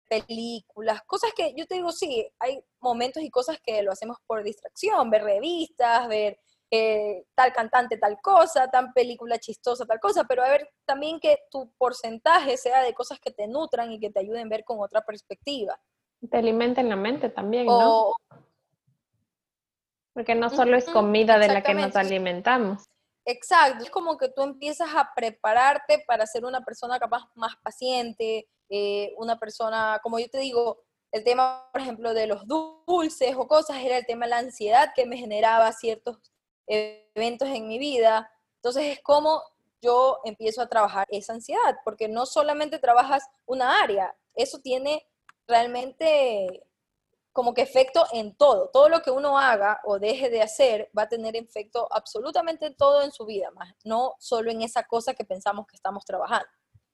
[0.10, 4.44] películas, cosas que yo te digo, sí, hay momentos y cosas que lo hacemos por
[4.44, 6.40] distracción, ver revistas, ver
[6.76, 11.38] eh, tal cantante, tal cosa, tan película chistosa, tal cosa, pero a ver también que
[11.52, 14.80] tu porcentaje sea de cosas que te nutran y que te ayuden a ver con
[14.80, 15.80] otra perspectiva.
[16.32, 18.16] Te alimenten la mente también, ¿no?
[20.14, 22.86] Porque no solo es comida de la que nos alimentamos.
[23.24, 28.50] Exacto, es como que tú empiezas a prepararte para ser una persona capaz más paciente,
[28.70, 30.80] eh, una persona, como yo te digo,
[31.12, 34.92] el tema, por ejemplo, de los dulces o cosas, era el tema de la ansiedad
[34.96, 36.18] que me generaba ciertos
[36.68, 38.32] eventos en mi vida.
[38.56, 39.42] Entonces es como
[39.82, 45.06] yo empiezo a trabajar esa ansiedad, porque no solamente trabajas una área, eso tiene
[45.46, 46.66] realmente
[47.34, 48.70] como que efecto en todo.
[48.70, 53.04] Todo lo que uno haga o deje de hacer va a tener efecto absolutamente todo
[53.04, 56.48] en su vida, más no solo en esa cosa que pensamos que estamos trabajando.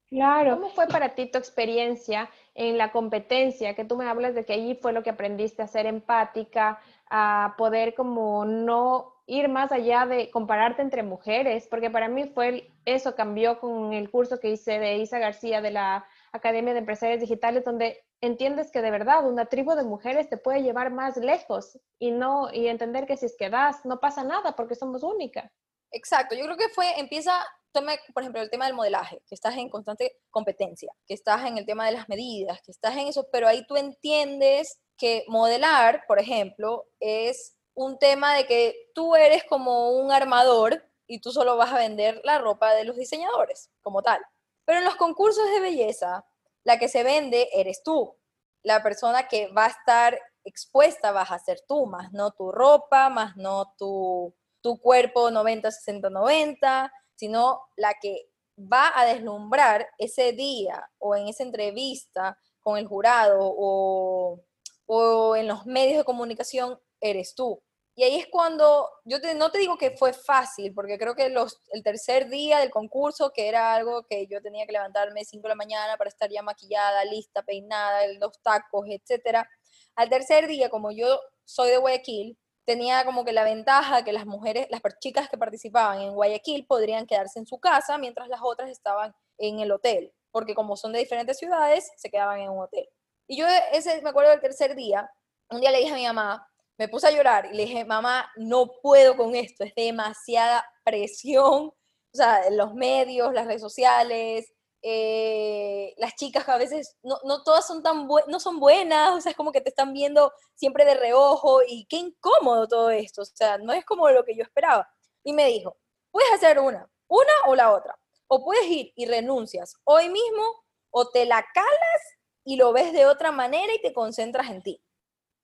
[0.08, 0.55] Claro.
[0.55, 3.75] ¿Cómo fue para ti tu experiencia en la competencia?
[3.75, 6.79] Que tú me hablas de que allí fue lo que aprendiste a ser empática,
[7.12, 12.72] a poder como no ir más allá de compararte entre mujeres, porque para mí fue
[12.86, 17.22] eso, cambió con el curso que hice de Isa García de la Academia de Empresarios
[17.22, 21.80] Digitales, donde entiendes que de verdad una tribu de mujeres te puede llevar más lejos
[22.00, 25.52] y no y entender que si es que das no pasa nada porque somos únicas.
[25.92, 27.34] Exacto, yo creo que fue empieza
[27.72, 31.60] toma por ejemplo el tema del modelaje, que estás en constante competencia, que estás en
[31.60, 36.04] el tema de las medidas, que estás en eso, pero ahí tú entiendes que modelar,
[36.08, 41.56] por ejemplo, es un tema de que tú eres como un armador y tú solo
[41.56, 44.22] vas a vender la ropa de los diseñadores como tal.
[44.65, 46.26] Pero en los concursos de belleza,
[46.65, 48.18] la que se vende eres tú.
[48.63, 53.10] La persona que va a estar expuesta vas a ser tú, más no tu ropa,
[53.10, 60.34] más no tu, tu cuerpo 90, 60, 90, sino la que va a deslumbrar ese
[60.34, 64.42] día o en esa entrevista con el jurado o,
[64.86, 67.63] o en los medios de comunicación eres tú.
[67.99, 71.83] Y ahí es cuando, yo no te digo que fue fácil, porque creo que el
[71.83, 75.55] tercer día del concurso, que era algo que yo tenía que levantarme 5 de la
[75.55, 79.49] mañana para estar ya maquillada, lista, peinada, los tacos, etcétera.
[79.97, 84.25] Al tercer día, como yo soy de Guayaquil, tenía como que la ventaja que las
[84.25, 88.69] mujeres, las chicas que participaban en Guayaquil podrían quedarse en su casa mientras las otras
[88.69, 92.88] estaban en el hotel, porque como son de diferentes ciudades, se quedaban en un hotel.
[93.27, 95.12] Y yo ese, me acuerdo del tercer día,
[95.49, 96.49] un día le dije a mi mamá,
[96.80, 101.68] me puse a llorar y le dije, mamá, no puedo con esto, es demasiada presión,
[101.68, 101.76] o
[102.13, 107.84] sea, los medios, las redes sociales, eh, las chicas a veces no, no todas son
[107.84, 111.60] tan no son buenas, o sea, es como que te están viendo siempre de reojo
[111.68, 114.89] y qué incómodo todo esto, o sea, no es como lo que yo esperaba.
[115.22, 115.78] Y me dijo,
[116.12, 121.10] puedes hacer una, una o la otra, o puedes ir y renuncias hoy mismo, o
[121.10, 122.02] te la calas
[122.46, 124.82] y lo ves de otra manera y te concentras en ti.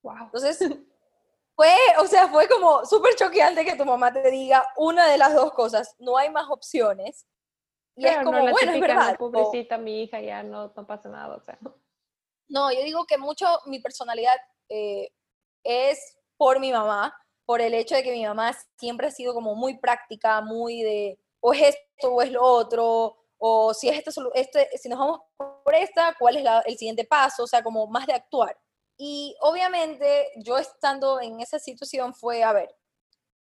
[0.01, 0.29] Wow.
[0.31, 0.59] Entonces,
[1.55, 5.33] fue, o sea, fue como súper choqueante que tu mamá te diga una de las
[5.33, 7.25] dos cosas, no hay más opciones.
[7.95, 9.17] Y es como, no, bueno, es verdad.
[9.17, 11.57] pobrecita, mi hija ya no, no pasa nada, o sea.
[12.49, 14.35] No, yo digo que mucho mi personalidad
[14.69, 15.09] eh,
[15.63, 17.15] es por mi mamá,
[17.45, 21.19] por el hecho de que mi mamá siempre ha sido como muy práctica, muy de,
[21.39, 25.21] o es esto o es lo otro, o si es esto, este, si nos vamos
[25.63, 27.43] por esta, ¿cuál es el siguiente paso?
[27.43, 28.57] O sea, como más de actuar.
[28.97, 32.73] Y obviamente yo estando en esa situación fue, a ver,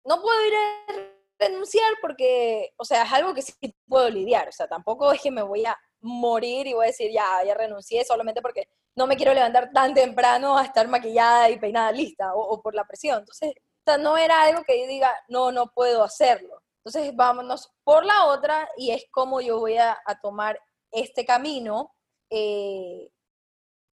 [0.05, 3.53] no puedo ir a renunciar porque, o sea, es algo que sí
[3.87, 7.11] puedo lidiar, o sea, tampoco es que me voy a morir y voy a decir,
[7.11, 11.59] ya, ya renuncié solamente porque no me quiero levantar tan temprano a estar maquillada y
[11.59, 13.19] peinada lista o, por la presión.
[13.19, 16.61] Entonces, o sea, no era algo que yo diga, no, no puedo hacerlo.
[16.83, 20.59] Entonces, vámonos por la otra y es como yo voy a, a tomar
[20.91, 21.93] este camino
[22.29, 23.09] eh,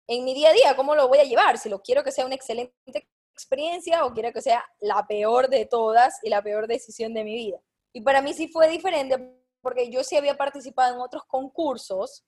[0.07, 1.57] en mi día a día, ¿cómo lo voy a llevar?
[1.57, 2.73] Si lo quiero que sea un excelente
[3.33, 7.33] experiencia o quiera que sea la peor de todas y la peor decisión de mi
[7.33, 7.59] vida.
[7.91, 9.17] Y para mí sí fue diferente
[9.61, 12.23] porque yo sí había participado en otros concursos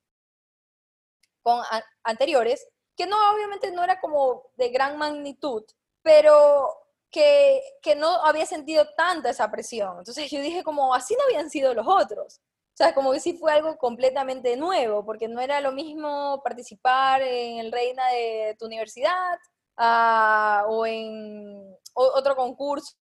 [1.42, 1.62] con
[2.04, 5.64] anteriores, que no, obviamente no era como de gran magnitud,
[6.02, 6.68] pero
[7.12, 10.00] que, que, no había sentido tanta esa presión.
[10.00, 12.42] Entonces yo dije como, así no habían sido los otros.
[12.78, 17.24] O sea, como que sí fue algo completamente nuevo, porque no era lo mismo participar
[17.24, 19.40] en el Reina de tu universidad
[19.78, 22.94] ah, o en otro concurso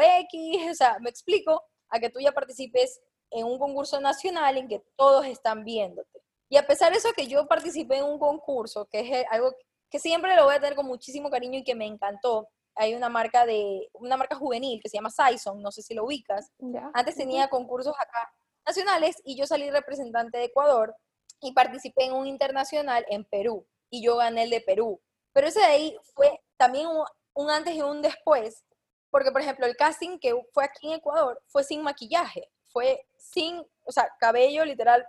[0.00, 4.66] X, o sea, me explico, a que tú ya participes en un concurso nacional en
[4.66, 6.20] que todos están viéndote.
[6.48, 9.54] Y a pesar de eso que yo participé en un concurso, que es algo
[9.90, 13.08] que siempre lo voy a tener con muchísimo cariño y que me encantó, hay una
[13.08, 16.50] marca de una marca juvenil que se llama Saison, no sé si lo ubicas.
[16.94, 18.32] Antes tenía concursos acá
[18.66, 20.94] nacionales y yo salí representante de Ecuador
[21.40, 25.00] y participé en un internacional en Perú y yo gané el de Perú.
[25.32, 26.88] Pero ese de ahí fue también
[27.34, 28.64] un, antes y un después,
[29.10, 33.64] porque por ejemplo el casting que fue aquí en Ecuador fue sin maquillaje, fue sin,
[33.84, 35.06] o sea, cabello literal,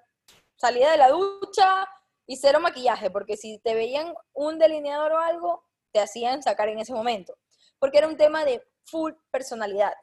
[0.56, 1.88] salida de la ducha
[2.26, 6.80] y cero maquillaje, porque si te veían un delineador o algo, te hacían sacar en
[6.80, 7.38] ese momento,
[7.80, 9.94] porque era un tema de full personalidad.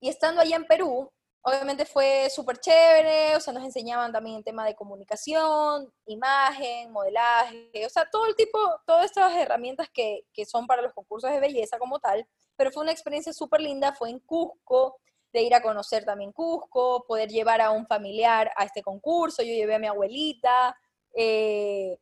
[0.00, 1.10] Y estando allá en Perú,
[1.46, 7.84] obviamente fue súper chévere, o sea, nos enseñaban también el tema de comunicación, imagen, modelaje,
[7.84, 11.40] o sea, todo el tipo, todas estas herramientas que, que son para los concursos de
[11.40, 12.26] belleza como tal,
[12.56, 14.96] pero fue una experiencia súper linda, fue en Cusco,
[15.34, 19.52] de ir a conocer también Cusco, poder llevar a un familiar a este concurso, yo
[19.52, 20.74] llevé a mi abuelita,
[21.14, 21.98] eh,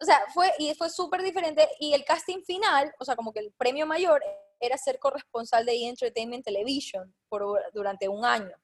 [0.00, 3.40] o sea, fue, y fue súper diferente, y el casting final, o sea, como que
[3.40, 4.22] el premio mayor
[4.62, 5.88] era ser corresponsal de E!
[5.88, 8.56] Entertainment Television por, durante un año.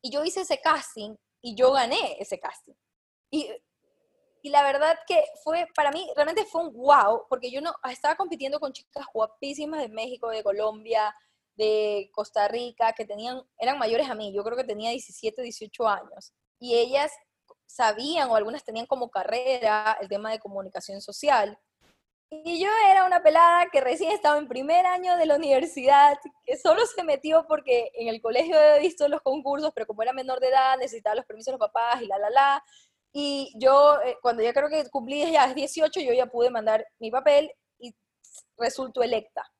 [0.00, 2.74] Y yo hice ese casting y yo gané ese casting.
[3.30, 3.50] Y,
[4.42, 8.16] y la verdad que fue, para mí, realmente fue un wow, porque yo no estaba
[8.16, 11.14] compitiendo con chicas guapísimas de México, de Colombia,
[11.56, 15.88] de Costa Rica, que tenían, eran mayores a mí, yo creo que tenía 17, 18
[15.88, 16.32] años.
[16.58, 17.12] Y ellas
[17.66, 21.58] sabían, o algunas tenían como carrera, el tema de comunicación social.
[22.32, 26.56] Y yo era una pelada que recién estaba en primer año de la universidad, que
[26.56, 30.38] solo se metió porque en el colegio había visto los concursos, pero como era menor
[30.38, 32.64] de edad, necesitaba los permisos de los papás y la, la, la.
[33.12, 37.10] Y yo, eh, cuando ya creo que cumplí ya 18, yo ya pude mandar mi
[37.10, 37.92] papel y
[38.56, 39.50] resultó electa.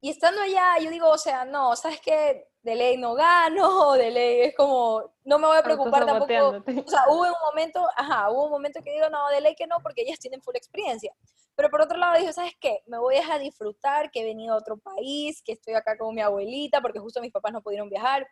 [0.00, 2.46] Y estando allá, yo digo, o sea, no, ¿sabes qué?
[2.62, 6.62] De ley no gano, de ley es como, no me voy a preocupar tampoco.
[6.86, 9.66] O sea, hubo un momento, ajá, hubo un momento que digo, no, de ley que
[9.66, 11.12] no, porque ellas tienen full experiencia.
[11.60, 12.80] Pero por otro lado dije, ¿sabes qué?
[12.86, 16.22] Me voy a disfrutar que he venido a otro país, que estoy acá con mi
[16.22, 18.26] abuelita, porque justo mis papás no pudieron viajar,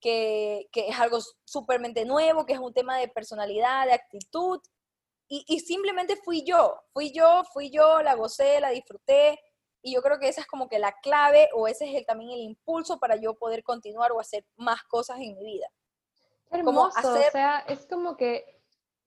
[0.00, 4.58] que, que es algo súpermente nuevo, que es un tema de personalidad, de actitud.
[5.28, 9.38] Y, y simplemente fui yo, fui yo, fui yo, la gocé, la disfruté.
[9.82, 12.30] Y yo creo que esa es como que la clave o ese es el, también
[12.30, 15.66] el impulso para yo poder continuar o hacer más cosas en mi vida.
[16.50, 18.59] hermoso, o sea, es como que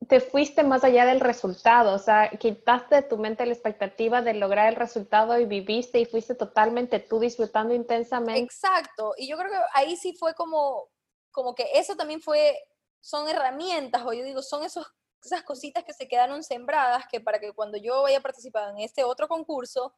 [0.08, 4.34] te fuiste más allá del resultado, o sea, quitaste de tu mente la expectativa de
[4.34, 8.42] lograr el resultado y viviste y fuiste totalmente tú disfrutando intensamente.
[8.42, 10.90] Exacto, y yo creo que ahí sí fue como,
[11.32, 12.58] como que eso también fue,
[13.02, 14.86] son herramientas, o yo digo, son esos,
[15.24, 18.80] esas cositas que se quedaron sembradas que para que cuando yo vaya a participar en
[18.80, 19.94] este otro concurso,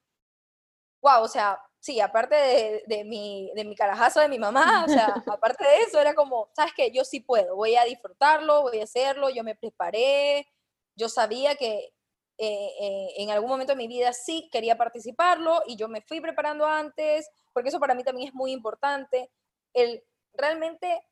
[1.06, 4.90] wow, o sea, sí, aparte de, de, mi, de mi carajazo de mi mamá, o
[4.90, 5.06] sea,
[5.40, 6.92] aparte de eso, era como, ¿sabes qué?
[6.92, 10.48] Yo sí puedo, voy a disfrutarlo, voy a hacerlo, yo me preparé,
[10.96, 11.94] yo sabía que
[12.38, 16.20] eh, eh, en algún momento de mi vida sí quería participarlo y yo me fui
[16.22, 19.32] preparando antes, porque eso para mí también es muy importante.
[19.74, 20.04] El,
[20.34, 21.04] realmente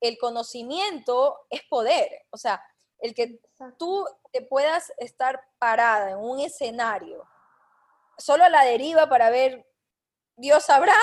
[0.00, 2.62] el conocimiento es poder, o sea,
[3.00, 3.40] el que
[3.78, 7.26] tú te puedas estar parada en un escenario
[8.18, 9.66] solo a la deriva para ver,
[10.36, 10.94] Dios sabrá,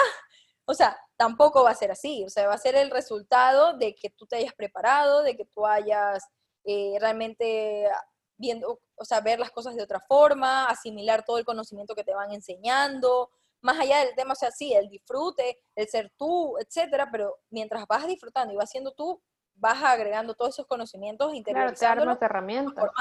[0.65, 3.95] o sea, tampoco va a ser así, o sea, va a ser el resultado de
[3.95, 6.23] que tú te hayas preparado, de que tú hayas
[6.65, 7.89] eh, realmente
[8.37, 12.13] viendo, o sea, ver las cosas de otra forma, asimilar todo el conocimiento que te
[12.13, 17.09] van enseñando, más allá del tema, o sea, sí, el disfrute, el ser tú, etcétera,
[17.11, 19.21] pero mientras vas disfrutando y vas siendo tú,
[19.55, 21.79] vas agregando todos esos conocimientos interiores.
[21.79, 22.91] Claro, te herramientas.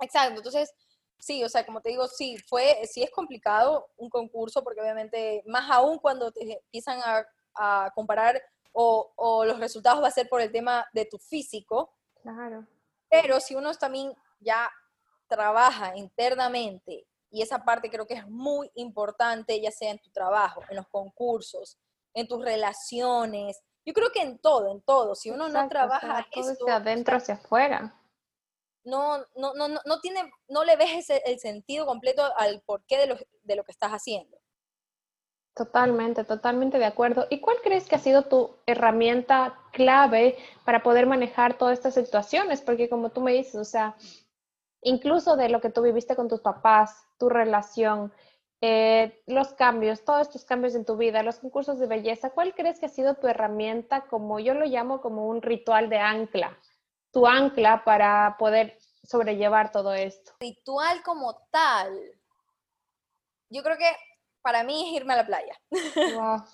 [0.00, 0.74] Exacto, entonces,
[1.20, 5.42] sí, o sea, como te digo, sí, fue, sí es complicado un concurso, porque obviamente,
[5.46, 7.26] más aún cuando te empiezan a,
[7.94, 8.40] comparar
[8.72, 11.92] o, o, los resultados va a ser por el tema de tu físico.
[12.22, 12.66] Claro.
[13.10, 14.70] Pero si uno también ya
[15.28, 20.62] trabaja internamente, y esa parte creo que es muy importante, ya sea en tu trabajo,
[20.68, 21.78] en los concursos,
[22.14, 26.42] en tus relaciones, yo creo que en todo, en todo, si uno no trabaja o
[26.42, 27.99] sea, todo adentro hacia afuera
[28.84, 33.06] no, no, no, no, tiene, no le ves ese, el sentido completo al porqué de
[33.06, 34.38] lo, de lo que estás haciendo.
[35.54, 37.26] Totalmente, totalmente de acuerdo.
[37.28, 42.62] ¿Y cuál crees que ha sido tu herramienta clave para poder manejar todas estas situaciones?
[42.62, 43.96] Porque como tú me dices, o sea,
[44.82, 48.12] incluso de lo que tú viviste con tus papás, tu relación,
[48.62, 52.78] eh, los cambios, todos estos cambios en tu vida, los concursos de belleza, ¿cuál crees
[52.78, 56.58] que ha sido tu herramienta, como yo lo llamo, como un ritual de ancla?
[57.12, 60.32] Tu ancla para poder sobrellevar todo esto.
[60.40, 61.98] Ritual como tal.
[63.48, 63.90] Yo creo que
[64.42, 65.60] para mí es irme a la playa.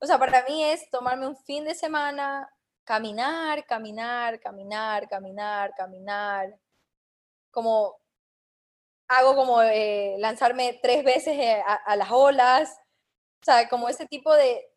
[0.00, 2.48] o sea, para mí es tomarme un fin de semana,
[2.84, 6.58] caminar, caminar, caminar, caminar, caminar.
[7.50, 7.96] Como
[9.08, 12.78] hago como eh, lanzarme tres veces eh, a, las olas.
[13.42, 14.73] O sea, como ese tipo de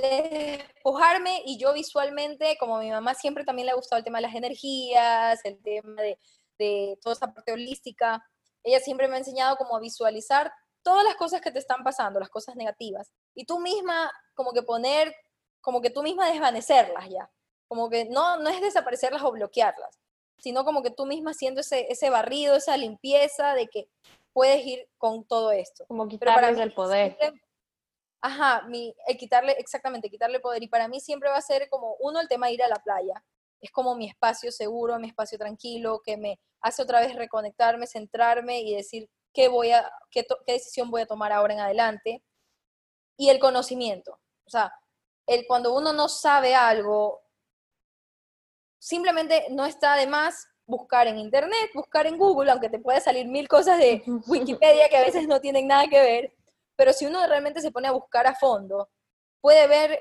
[0.00, 4.18] despojarme y yo visualmente, como a mi mamá siempre también le ha gustado el tema
[4.18, 6.18] de las energías, el tema de,
[6.58, 8.22] de toda esa parte holística,
[8.62, 12.20] ella siempre me ha enseñado como a visualizar todas las cosas que te están pasando,
[12.20, 15.14] las cosas negativas, y tú misma como que poner,
[15.60, 17.30] como que tú misma desvanecerlas ya,
[17.66, 19.98] como que no, no es desaparecerlas o bloquearlas,
[20.38, 23.88] sino como que tú misma haciendo ese, ese barrido, esa limpieza de que
[24.32, 25.84] puedes ir con todo esto.
[25.88, 27.16] Como quitarles el poder.
[28.20, 30.62] Ajá, mi, quitarle, exactamente, quitarle poder.
[30.62, 32.76] Y para mí siempre va a ser como, uno, el tema de ir a la
[32.76, 33.22] playa.
[33.60, 38.60] Es como mi espacio seguro, mi espacio tranquilo, que me hace otra vez reconectarme, centrarme
[38.60, 42.22] y decir, qué, voy a, qué, decisión voy a tomar ahora en adelante.
[43.16, 44.18] Y el conocimiento.
[44.46, 44.72] O sea,
[45.26, 47.20] el, cuando uno no sabe algo,
[48.78, 53.26] simplemente no está de más buscar en internet, buscar en Google, aunque te pueda salir
[53.26, 56.37] mil cosas de Wikipedia que a veces no tienen nada que ver,
[56.78, 58.88] pero si uno realmente se pone a buscar a fondo,
[59.40, 60.00] puede ver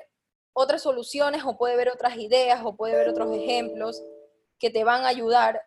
[0.53, 4.03] otras soluciones o puede ver otras ideas o puede ver otros ejemplos
[4.59, 5.59] que te van a ayudar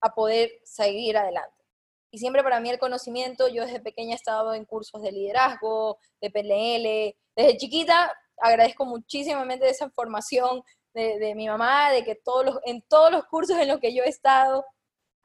[0.00, 1.64] a poder seguir adelante.
[2.12, 5.98] Y siempre para mí el conocimiento, yo desde pequeña he estado en cursos de liderazgo,
[6.20, 10.62] de PNL, desde chiquita agradezco muchísimamente esa formación
[10.94, 14.04] de, mi mamá, de que todos los, en todos los cursos en los que yo
[14.04, 14.64] he estado,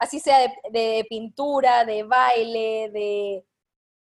[0.00, 3.46] así sea de, pintura, de baile, de,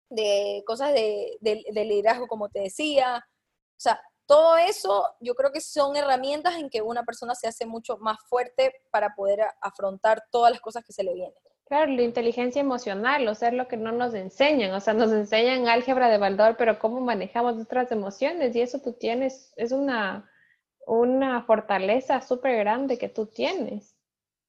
[0.09, 3.17] de cosas de, de, liderazgo, como te decía.
[3.19, 7.67] O sea, todo eso yo creo que son herramientas en que una persona se hace
[7.67, 11.35] mucho más fuerte para poder afrontar todas las cosas que se le vienen.
[11.67, 15.11] Claro, la inteligencia emocional, o sea, es lo que no nos enseñan, o sea, nos
[15.11, 20.31] enseñan álgebra de Baldor, pero cómo manejamos nuestras emociones y eso tú tienes, es una,
[20.87, 23.97] una fortaleza súper grande que tú tienes.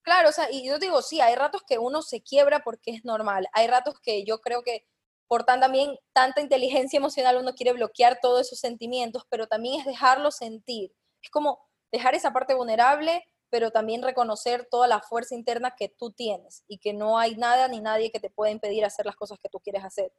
[0.04, 3.04] Claro, o sea, y yo digo, sí, hay ratos que uno se quiebra porque es
[3.04, 4.86] normal, hay ratos que yo creo que
[5.28, 9.86] por tan, también tanta inteligencia emocional uno quiere bloquear todos esos sentimientos, pero también es
[9.86, 11.60] dejarlo sentir, es como
[11.92, 16.80] dejar esa parte vulnerable pero también reconocer toda la fuerza interna que tú tienes y
[16.80, 19.60] que no hay nada ni nadie que te pueda impedir hacer las cosas que tú
[19.60, 20.12] quieres hacer.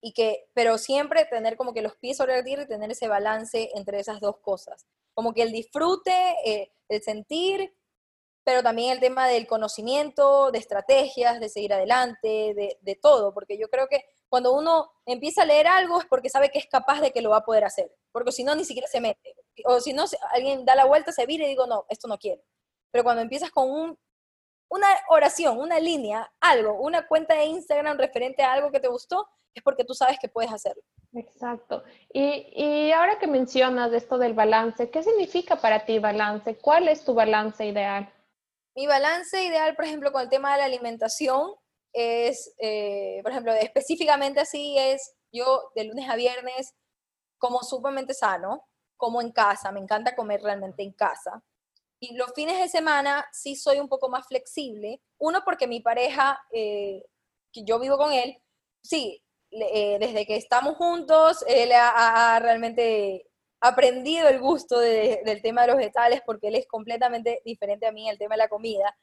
[0.00, 3.08] Y que, pero siempre tener como que los pies sobre la tierra y tener ese
[3.08, 4.86] balance entre esas dos cosas.
[5.14, 7.72] Como que el disfrute, eh, el sentir,
[8.44, 13.68] pero también el tema del conocimiento, de estrategias, de seguir adelante, de, todo, porque yo
[13.68, 17.12] creo que cuando uno empieza a leer algo es porque sabe que es capaz de
[17.12, 19.34] que lo va a poder hacer, porque si no, ni siquiera se mete
[19.64, 22.42] o si no, alguien da la vuelta, se vira y digo, no, esto no quiero.
[22.90, 23.98] Pero cuando empiezas con un,
[24.68, 29.28] una oración, una línea, algo, una cuenta de Instagram referente a algo que te gustó,
[29.54, 30.82] es porque tú sabes que puedes hacerlo.
[31.14, 31.84] Exacto.
[32.12, 36.56] Y, y ahora que mencionas esto del balance, ¿qué significa para ti balance?
[36.56, 38.10] ¿Cuál es tu balance ideal?
[38.74, 41.54] Mi balance ideal, por ejemplo, con el tema de la alimentación,
[41.92, 46.74] es, eh, por ejemplo, específicamente así es, yo de lunes a viernes
[47.38, 48.64] como sumamente sano,
[48.96, 51.42] como en casa, me encanta comer realmente en casa.
[52.00, 55.02] Y los fines de semana sí soy un poco más flexible.
[55.18, 57.04] Uno, porque mi pareja, eh,
[57.52, 58.38] que yo vivo con él,
[58.82, 63.30] sí, eh, desde que estamos juntos, él ha, realmente
[63.62, 68.04] aprendido el gusto del tema de los vegetales porque él es completamente diferente a mí
[68.04, 68.96] en el tema de la comida.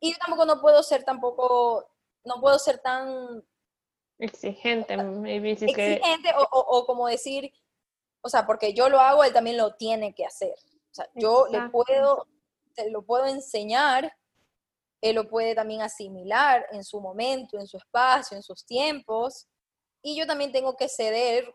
[0.00, 1.88] Y yo tampoco no puedo ser tampoco,
[2.24, 3.42] no puedo ser tan...
[4.18, 7.52] Exigente, exigente o, o, como decir,
[8.20, 10.54] o sea, porque yo lo hago, él también lo tiene que hacer.
[10.90, 12.26] O sea, yo le puedo,
[12.74, 14.12] te lo puedo enseñar,
[15.00, 19.46] él lo puede también asimilar en su momento, en su espacio, en sus tiempos,
[20.02, 21.54] y yo también tengo que ceder,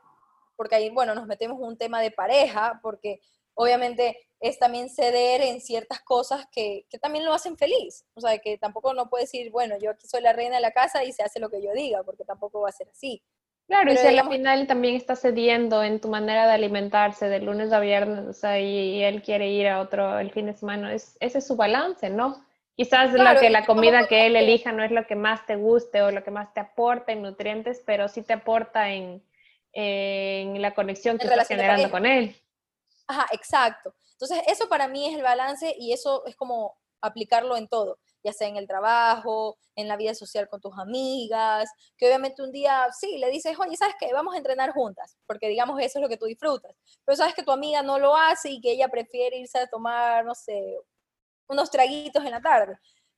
[0.56, 3.20] porque ahí, bueno, nos metemos en un tema de pareja, porque
[3.56, 8.06] obviamente es también ceder en ciertas cosas que, que, también lo hacen feliz.
[8.14, 10.72] O sea, que tampoco no puede decir, bueno, yo aquí soy la reina de la
[10.72, 13.24] casa y se hace lo que yo diga, porque tampoco va a ser así.
[13.68, 17.72] Claro, y si al final también está cediendo en tu manera de alimentarse de lunes
[17.72, 21.16] a viernes, o sea, y, él quiere ir a otro el fin de semana, es,
[21.22, 22.43] ese es su balance, ¿no?
[22.76, 26.01] Quizás lo que la comida que él elija no es lo que más te guste
[26.01, 29.24] o lo que más te aporta en nutrientes, pero sí te aporta en,
[29.74, 32.36] en la conexión que estás generando con él.
[33.08, 33.94] Ajá, exacto.
[34.14, 38.32] Entonces, eso para mí es el balance y eso es como aplicarlo en todo, ya
[38.32, 42.88] sea en el trabajo, en la vida social con tus amigas, que obviamente un día,
[42.98, 44.14] sí, le dices, oye, ¿sabes qué?
[44.14, 47.44] Vamos a entrenar juntas, porque digamos eso es lo que tú disfrutas, pero sabes que
[47.44, 50.78] tu amiga no lo hace y que ella prefiere irse a tomar, no sé,
[51.50, 52.78] unos traguitos en la tarde.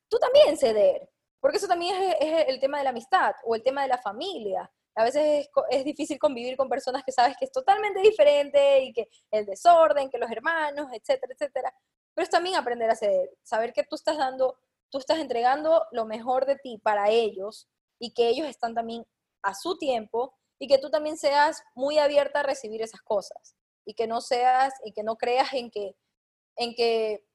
[0.10, 1.08] Tú también ceder,
[1.40, 4.72] porque eso también es, el tema de la amistad o el tema de la familia.
[4.96, 9.10] A veces es, difícil convivir con personas que sabes que es totalmente diferente y que
[9.32, 11.74] el desorden, que los hermanos, etcétera, etcétera.
[12.14, 14.58] Pero es también aprender a ceder, saber que tú estás dando,
[14.90, 17.68] tú estás entregando lo mejor de ti para ellos
[18.00, 19.06] y que ellos están también
[19.42, 23.94] a su tiempo y que tú también seas muy abierta a recibir esas cosas y
[23.94, 25.96] que no seas y que no creas en que
[26.56, 27.26] en que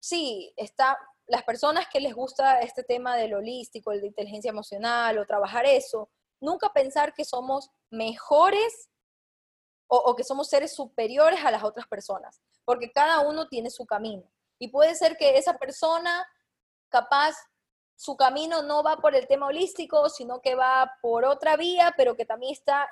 [0.00, 5.18] sí, está, las personas que les gusta este tema del holístico, el de inteligencia emocional
[5.18, 6.10] o trabajar eso,
[6.42, 8.90] nunca pensar que somos mejores
[9.88, 14.24] o, que somos seres superiores a las otras personas, porque cada uno tiene su camino.
[14.58, 16.26] Y puede ser que esa persona
[16.88, 17.34] capaz
[17.94, 22.16] su camino no va por el tema holístico, sino que va por otra vía, pero
[22.16, 22.88] que también está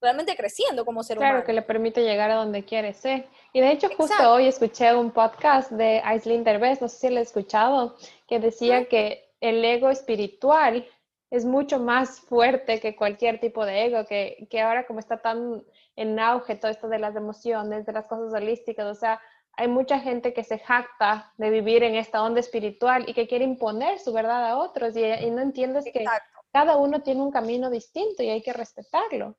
[0.00, 1.32] realmente creciendo como ser humano.
[1.34, 3.28] Claro, que le permite llegar a donde quiere ser.
[3.52, 7.20] Y de hecho, justo hoy escuché un podcast de Aislinn Derbez, no sé si lo
[7.20, 10.88] he escuchado, que decía que el ego espiritual
[11.30, 15.64] es mucho más fuerte que cualquier tipo de ego, que, que ahora como está tan
[15.96, 19.20] en auge todo esto de las emociones, de las cosas holísticas, o sea,
[19.52, 23.44] hay mucha gente que se jacta de vivir en esta onda espiritual y que quiere
[23.44, 26.04] imponer su verdad a otros y, no entiendes que
[26.52, 29.36] cada uno tiene un camino distinto y hay que respetarlo.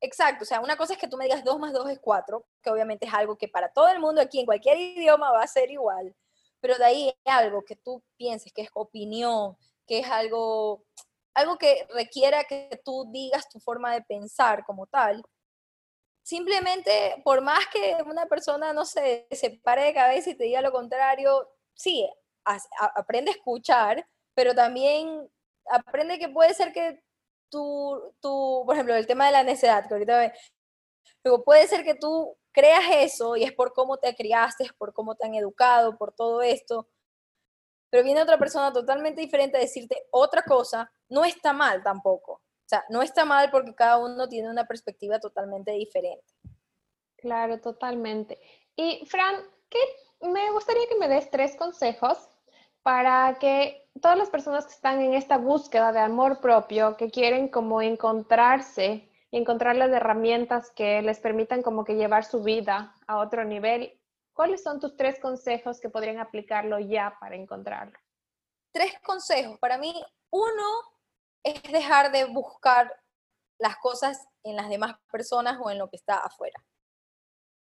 [0.00, 2.44] Exacto, o sea, una cosa es que tú me digas 2 más 2 es 4,
[2.60, 5.46] que obviamente es algo que para todo el mundo aquí en cualquier idioma va a
[5.46, 6.14] ser igual,
[6.60, 9.56] pero de ahí algo que tú pienses que es opinión,
[9.86, 10.84] que es algo,
[11.34, 15.22] algo que requiera que tú digas tu forma de pensar como tal.
[16.24, 20.60] Simplemente, por más que una persona, no sé, se pare de cabeza y te diga
[20.60, 22.08] lo contrario, sí,
[22.94, 25.28] aprende a escuchar, pero también
[25.70, 27.02] aprende que puede ser que
[27.50, 30.32] tú, tú, por ejemplo, el tema de la necedad, que ahorita
[31.24, 35.14] luego puede ser que tú creas eso y es por cómo te criaste, por cómo
[35.14, 36.88] te han educado, por todo esto,
[37.92, 42.32] pero viene otra persona totalmente diferente a decirte otra cosa, no está mal tampoco.
[42.32, 46.24] O sea, no está mal porque cada uno tiene una perspectiva totalmente diferente.
[47.18, 48.40] Claro, totalmente.
[48.74, 49.78] Y Fran, ¿qué,
[50.22, 52.16] me gustaría que me des tres consejos
[52.82, 57.48] para que todas las personas que están en esta búsqueda de amor propio, que quieren
[57.48, 63.18] como encontrarse y encontrar las herramientas que les permitan como que llevar su vida a
[63.18, 64.00] otro nivel,
[64.32, 67.98] ¿cuáles son tus tres consejos que podrían aplicarlo ya para encontrarlo?
[68.72, 69.58] Tres consejos.
[69.58, 69.94] Para mí,
[70.30, 70.68] uno
[71.44, 72.94] es dejar de buscar
[73.58, 76.58] las cosas en las demás personas o en lo que está afuera,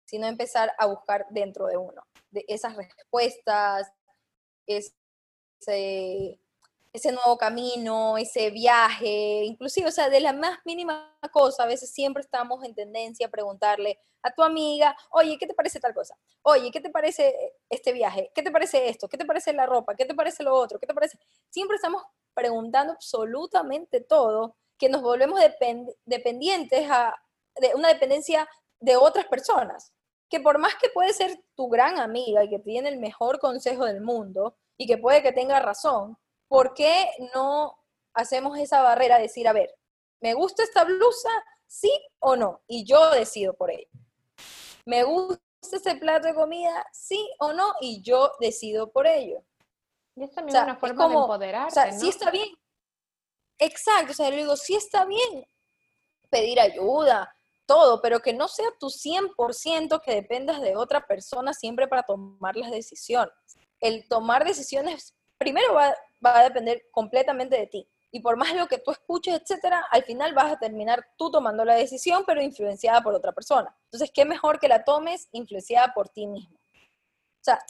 [0.04, 3.90] sino empezar a buscar dentro de uno, de esas respuestas,
[4.66, 4.94] es,
[6.92, 11.90] ese, nuevo camino, ese viaje, inclusive, o sea, de la más mínima cosa, a veces
[11.90, 16.16] siempre estamos en tendencia a preguntarle a tu amiga, oye, ¿qué te parece tal cosa?
[16.42, 18.30] Oye, ¿qué te parece este viaje?
[18.34, 19.08] ¿Qué te parece esto?
[19.08, 19.94] ¿Qué te parece la ropa?
[19.94, 20.78] ¿Qué te parece lo otro?
[20.78, 21.18] ¿Qué te parece?
[21.48, 22.02] Siempre estamos
[22.34, 25.40] preguntando absolutamente todo, que nos volvemos
[26.06, 27.14] dependientes a,
[27.56, 28.48] de una dependencia
[28.80, 29.92] de otras personas,
[30.28, 33.84] que por más que puede ser tu gran amiga y que tiene el mejor consejo
[33.84, 36.16] del mundo, y que puede que tenga razón,
[36.50, 37.78] ¿por qué no
[38.12, 39.72] hacemos esa barrera de decir, a ver,
[40.20, 41.30] ¿me gusta esta blusa?
[41.66, 42.60] ¿Sí o no?
[42.66, 43.86] Y yo decido por ello.
[44.84, 46.84] ¿Me gusta este plato de comida?
[46.92, 47.72] ¿Sí o no?
[47.80, 49.44] Y yo decido por ello.
[50.16, 52.48] Y es también una forma de empoderarse, O sea, sí está bien.
[53.58, 55.46] Exacto, o sea, yo digo, sí está bien
[56.30, 57.32] pedir ayuda,
[57.64, 62.56] todo, pero que no sea tu 100% que dependas de otra persona siempre para tomar
[62.56, 63.34] las decisiones
[63.80, 67.88] el tomar decisiones primero va, a depender completamente de ti.
[68.12, 71.64] Y por más lo que tú escuches, etcétera, al final vas a terminar tú tomando
[71.64, 73.74] la decisión, pero influenciada por otra persona.
[73.84, 76.56] Entonces, ¿qué mejor que la tomes influenciada por ti mismo?
[76.56, 77.64] O sea,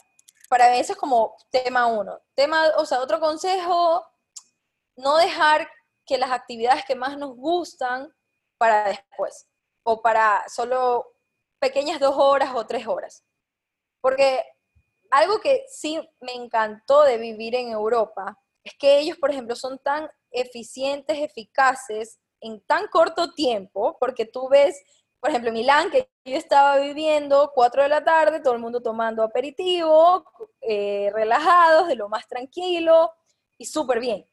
[0.49, 2.19] para mí eso es como tema uno.
[2.33, 4.05] Tema, o sea, otro consejo,
[4.95, 5.69] no dejar
[6.05, 8.13] que las actividades que más nos gustan
[8.57, 9.47] para después,
[9.83, 11.13] o para solo
[11.59, 13.23] pequeñas dos horas o tres horas.
[14.01, 14.43] Porque
[15.11, 19.79] algo que sí me encantó de vivir en Europa es que ellos, por ejemplo, son
[19.79, 24.81] tan eficientes, eficaces en tan corto tiempo, porque tú ves,
[25.19, 29.23] por ejemplo, Milán, que yo estaba viviendo, 4 de la tarde, todo el mundo tomando
[29.23, 30.25] aperitivo,
[30.61, 33.11] eh, relajados, de lo más tranquilo
[33.57, 34.27] y súper bien.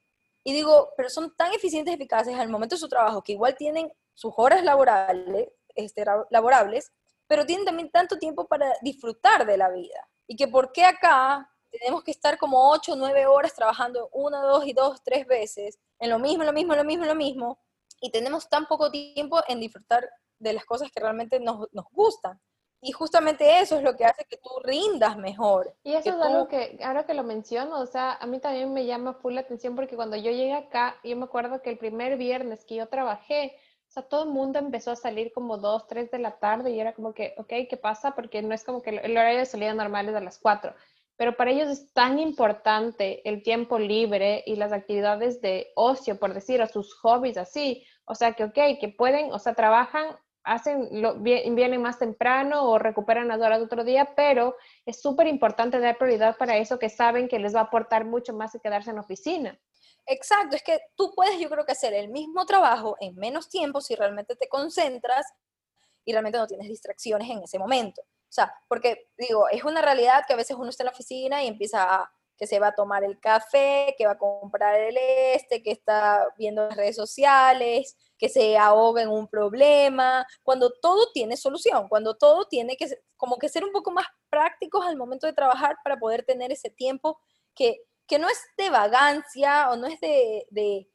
[0.45, 3.93] Y digo, pero son tan eficientes eficaces al momento de su trabajo que igual tienen
[4.14, 6.91] sus horas laborales, este, laborables,
[7.26, 10.09] pero tienen también tanto tiempo para disfrutar de la vida.
[10.26, 14.40] Y que por qué acá tenemos que estar como 8 o 9 horas trabajando una,
[14.40, 17.58] dos y dos, tres veces en lo mismo, lo mismo, lo mismo, lo mismo,
[18.00, 20.08] y tenemos tan poco tiempo en disfrutar
[20.38, 22.40] de las cosas que realmente nos, nos gustan.
[22.80, 25.74] Y justamente eso es lo que hace que tú rindas mejor.
[25.82, 28.86] Y eso es algo que, ahora que lo menciono, o sea, a mí también me
[28.86, 32.16] llama full la atención porque cuando yo llegué acá, yo me acuerdo que el primer
[32.16, 33.56] viernes que yo trabajé,
[33.88, 36.78] o sea, todo el mundo empezó a salir como 2, 3 de la tarde y
[36.78, 38.14] era como que, ok, ¿qué pasa?
[38.14, 40.72] Porque no es como que el horario de salida normal es a las 4
[41.18, 46.32] pero para ellos es tan importante el tiempo libre y las actividades de ocio, por
[46.32, 47.84] decir, o sus hobbies así.
[48.04, 52.78] O sea, que, ok, que pueden, o sea, trabajan, hacen, lo, vienen más temprano o
[52.78, 54.54] recuperan las horas de otro día, pero
[54.86, 58.32] es súper importante dar prioridad para eso que saben que les va a aportar mucho
[58.32, 59.58] más que quedarse en oficina.
[60.06, 63.80] Exacto, es que tú puedes, yo creo que hacer el mismo trabajo en menos tiempo
[63.80, 65.26] si realmente te concentras
[66.04, 68.02] y realmente no tienes distracciones en ese momento.
[68.29, 71.43] O sea, porque digo, es una realidad que a veces uno está en la oficina
[71.43, 74.97] y empieza a que se va a tomar el café, que va a comprar el
[75.35, 81.11] este, que está viendo las redes sociales, que se ahoga en un problema, cuando todo
[81.12, 85.26] tiene solución, cuando todo tiene que como que ser un poco más prácticos al momento
[85.26, 87.18] de trabajar para poder tener ese tiempo
[87.55, 90.89] que, que no es de vagancia o no es de, de,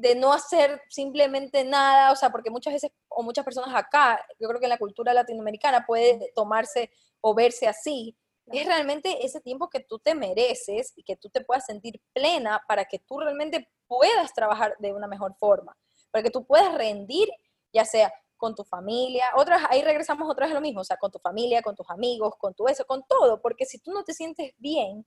[0.00, 4.48] de no hacer simplemente nada, o sea, porque muchas veces o muchas personas acá, yo
[4.48, 6.90] creo que en la cultura latinoamericana puede tomarse
[7.20, 11.42] o verse así, es realmente ese tiempo que tú te mereces y que tú te
[11.42, 15.76] puedas sentir plena para que tú realmente puedas trabajar de una mejor forma,
[16.10, 17.28] para que tú puedas rendir,
[17.72, 20.96] ya sea con tu familia, otras, ahí regresamos otra vez a lo mismo, o sea,
[20.96, 24.04] con tu familia, con tus amigos, con tu eso, con todo, porque si tú no
[24.04, 25.04] te sientes bien,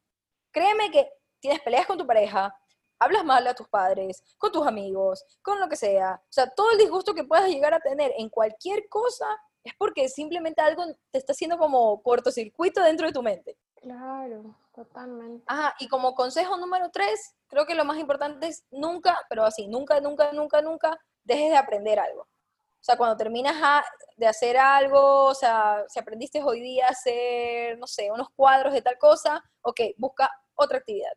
[0.52, 2.54] créeme que tienes peleas con tu pareja,
[3.02, 6.22] hablas mal a tus padres, con tus amigos, con lo que sea.
[6.24, 9.26] O sea, todo el disgusto que puedas llegar a tener en cualquier cosa
[9.64, 13.58] es porque simplemente algo te está haciendo como cortocircuito dentro de tu mente.
[13.76, 15.44] Claro, totalmente.
[15.48, 19.68] Ajá, y como consejo número tres, creo que lo más importante es nunca, pero así,
[19.68, 22.22] nunca, nunca, nunca, nunca dejes de aprender algo.
[22.22, 23.84] O sea, cuando terminas
[24.16, 28.74] de hacer algo, o sea, si aprendiste hoy día a hacer, no sé, unos cuadros
[28.74, 31.12] de tal cosa, ok, busca otra actividad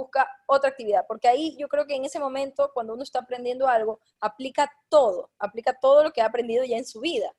[0.00, 3.68] busca otra actividad, porque ahí yo creo que en ese momento, cuando uno está aprendiendo
[3.68, 7.32] algo, aplica todo, aplica todo lo que ha aprendido ya en su vida.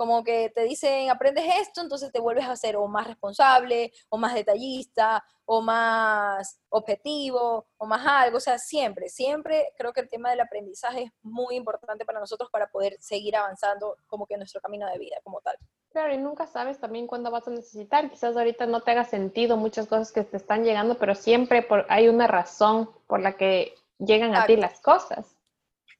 [0.00, 4.16] Como que te dicen, aprendes esto, entonces te vuelves a ser o más responsable, o
[4.16, 8.38] más detallista, o más objetivo, o más algo.
[8.38, 12.48] O sea, siempre, siempre creo que el tema del aprendizaje es muy importante para nosotros
[12.50, 15.58] para poder seguir avanzando como que en nuestro camino de vida como tal.
[15.90, 18.10] Claro, y nunca sabes también cuándo vas a necesitar.
[18.10, 22.08] Quizás ahorita no te haga sentido muchas cosas que te están llegando, pero siempre hay
[22.08, 25.36] una razón por la que llegan a ti las cosas.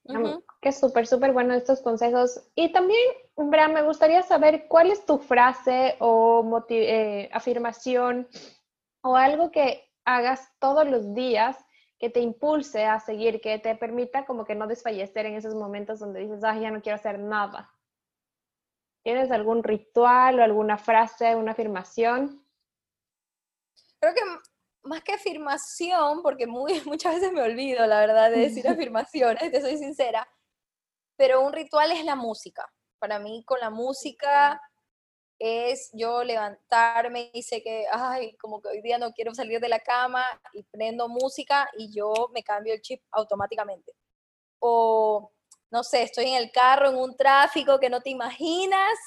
[0.04, 2.42] Uh Que súper, súper bueno estos consejos.
[2.54, 3.00] Y también,
[3.36, 8.28] Bra, me gustaría saber cuál es tu frase o eh, afirmación
[9.02, 11.56] o algo que hagas todos los días
[11.98, 15.98] que te impulse a seguir, que te permita como que no desfallecer en esos momentos
[15.98, 17.70] donde dices, ah, ya no quiero hacer nada.
[19.02, 22.42] ¿Tienes algún ritual o alguna frase, una afirmación?
[23.98, 24.20] Creo que
[24.82, 29.60] más que afirmación, porque muy, muchas veces me olvido, la verdad, de decir afirmaciones, te
[29.60, 30.26] soy sincera,
[31.20, 32.66] pero un ritual es la música.
[32.98, 34.58] Para mí, con la música
[35.38, 39.68] es yo levantarme y sé que, ay, como que hoy día no quiero salir de
[39.68, 43.92] la cama y prendo música y yo me cambio el chip automáticamente.
[44.60, 45.30] O
[45.70, 48.98] no sé, estoy en el carro, en un tráfico que no te imaginas,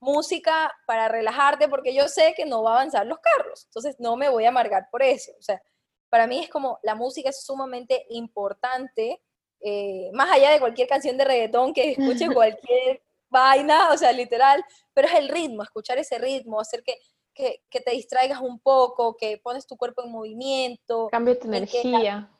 [0.00, 4.16] música para relajarte porque yo sé que no va a avanzar los carros, entonces no
[4.16, 5.32] me voy a amargar por eso.
[5.38, 5.60] O sea,
[6.08, 9.22] para mí es como la música es sumamente importante,
[9.60, 14.64] eh, más allá de cualquier canción de reggaetón que escuche cualquier vaina, o sea, literal,
[14.94, 16.96] pero es el ritmo, escuchar ese ritmo, hacer que,
[17.34, 21.08] que, te distraigas un poco, que pones tu cuerpo en movimiento.
[21.10, 22.30] Cambia tu energía.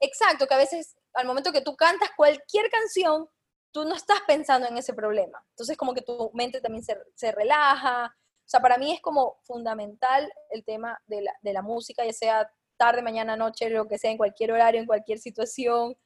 [0.00, 3.28] exacto, que a veces al momento que tú cantas cualquier canción,
[3.72, 5.44] tú no estás pensando en ese problema.
[5.50, 8.06] Entonces como que tu mente también se, relaja.
[8.06, 12.12] O sea, para mí es como fundamental el tema de la, de la música, ya
[12.12, 15.96] sea tarde, mañana, noche, lo que sea, en cualquier horario, en cualquier situación.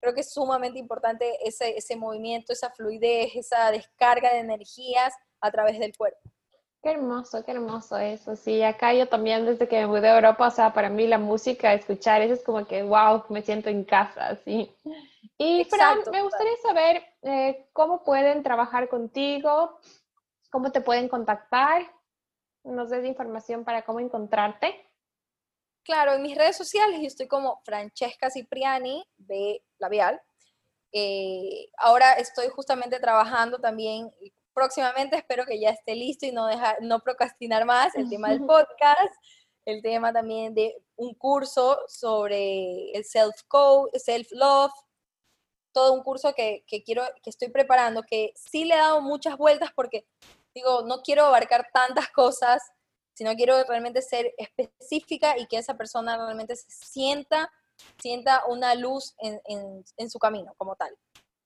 [0.00, 5.50] Creo que es sumamente importante ese, ese movimiento, esa fluidez, esa descarga de energías a
[5.50, 6.20] través del cuerpo.
[6.82, 8.36] Qué hermoso, qué hermoso eso.
[8.36, 11.18] Sí, acá yo también desde que me mudé a Europa, o sea, para mí la
[11.18, 14.72] música, escuchar eso es como que, wow, me siento en casa, sí.
[15.36, 19.80] Y Fran, me gustaría saber eh, cómo pueden trabajar contigo,
[20.50, 21.82] cómo te pueden contactar,
[22.62, 24.80] nos des información para cómo encontrarte.
[25.82, 30.20] Claro, en mis redes sociales yo estoy como Francesca Cipriani de Labial.
[30.92, 34.10] Eh, ahora estoy justamente trabajando también,
[34.54, 38.40] próximamente espero que ya esté listo y no, dejar, no procrastinar más el tema del
[38.46, 39.14] podcast,
[39.66, 44.30] el tema también de un curso sobre el self-love, self
[45.72, 49.36] todo un curso que, que, quiero, que estoy preparando, que sí le he dado muchas
[49.36, 50.06] vueltas porque
[50.54, 52.62] digo, no quiero abarcar tantas cosas,
[53.12, 57.52] sino quiero realmente ser específica y que esa persona realmente se sienta,
[57.98, 60.94] sienta una luz en, en, en su camino como tal.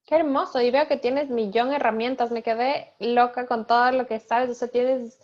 [0.07, 4.07] Qué hermoso, y veo que tienes millón de herramientas, me quedé loca con todo lo
[4.07, 5.19] que sabes, o sea, tienes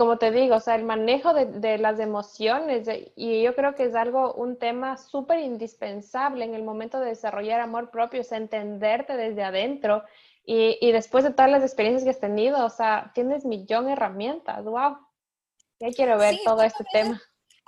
[0.00, 3.94] como te digo, o sea, el manejo de, las emociones, y yo creo que es
[3.94, 9.42] algo, un tema súper indispensable en el momento de desarrollar amor propio, es entenderte desde
[9.42, 10.02] adentro.
[10.42, 13.92] Y, y, después de todas las experiencias que has tenido, o sea, tienes millón de
[13.92, 14.96] herramientas, wow.
[15.78, 17.20] Ya quiero ver todo este tema.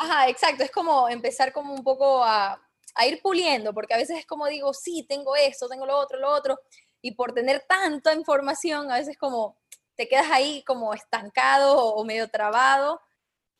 [0.02, 2.60] Ajá, exacto, es como empezar como un poco a,
[3.06, 6.28] ir puliendo, porque a veces es como digo, sí, tengo esto, tengo lo otro, lo
[6.28, 6.58] otro,
[7.00, 9.56] y por tener tanta información, a veces como
[9.94, 13.00] te quedas ahí como estancado o, medio trabado,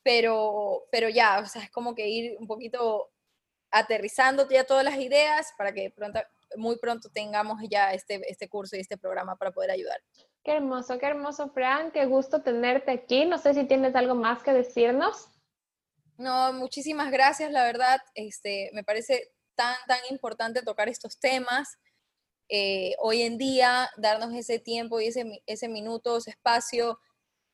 [0.03, 3.09] pero, pero ya, o sea, es como que ir un poquito
[3.71, 6.19] aterrizando ya todas las ideas para que pronto,
[6.57, 10.01] muy pronto tengamos ya este, este curso y este programa para poder ayudar.
[10.43, 13.23] Qué hermoso, qué hermoso, Fran, qué gusto tenerte aquí.
[13.23, 15.29] No sé si tienes algo más que decirnos.
[16.23, 21.77] No, muchísimas gracias, la verdad, este, me parece tan, tan importante tocar estos temas.
[22.47, 26.97] Eh, hoy en día darnos ese tiempo y ese, ese minuto, ese espacio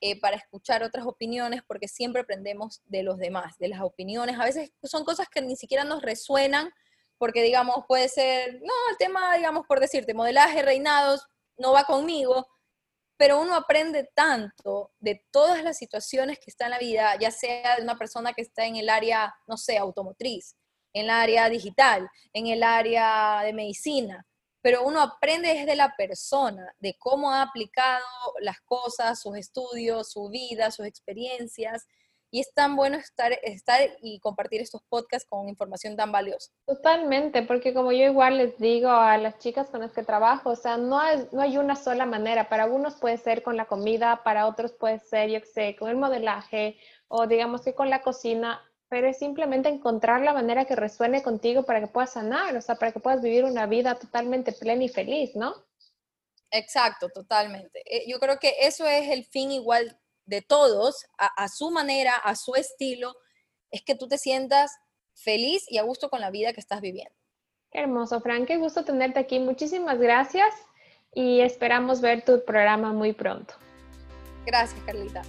[0.02, 4.38] eh, para escuchar otras opiniones, porque siempre aprendemos de los demás, de las opiniones.
[4.38, 6.70] A veces son cosas que ni siquiera nos resuenan,
[7.18, 11.26] porque digamos, puede ser, no, el tema, digamos, por decirte, modelaje, reinados,
[11.58, 12.48] no va conmigo,
[13.20, 17.76] pero uno aprende tanto de todas las situaciones que está en la vida, ya sea
[17.76, 20.56] de una persona que está en el área, no sé, automotriz,
[20.94, 24.26] en el área digital, en el área de medicina,
[24.62, 28.06] pero uno aprende desde la persona, de cómo ha aplicado
[28.40, 31.88] las cosas, sus estudios, su vida, sus experiencias.
[32.32, 36.52] Y es tan bueno estar, estar y compartir estos podcasts con información tan valiosa.
[36.66, 40.56] Totalmente, porque como yo igual les digo a las chicas con las que trabajo, o
[40.56, 41.00] sea, no,
[41.32, 42.50] no hay una sola manera.
[42.50, 45.98] Para unos puede ser con la comida, para otros puede ser, yo sé, con el
[45.98, 46.78] modelaje
[47.08, 51.64] o digamos que con la cocina pero es simplemente encontrar la manera que resuene contigo
[51.64, 54.90] para que puedas sanar, o sea, para que puedas vivir una vida totalmente plena y
[54.90, 55.54] feliz, ¿no?
[56.52, 57.84] Exacto, totalmente.
[57.86, 59.99] Eh, yo creo que eso es el fin igual
[60.30, 63.16] de todos, a, su manera, a su estilo,
[63.72, 64.72] es que tú te sientas
[65.16, 67.14] feliz y a gusto con la vida que estás viviendo.
[67.72, 69.40] Qué hermoso, Frank, qué gusto tenerte aquí.
[69.40, 70.54] Muchísimas gracias
[71.14, 73.56] y esperamos ver tu programa muy pronto.
[74.46, 75.24] Gracias, Carlita.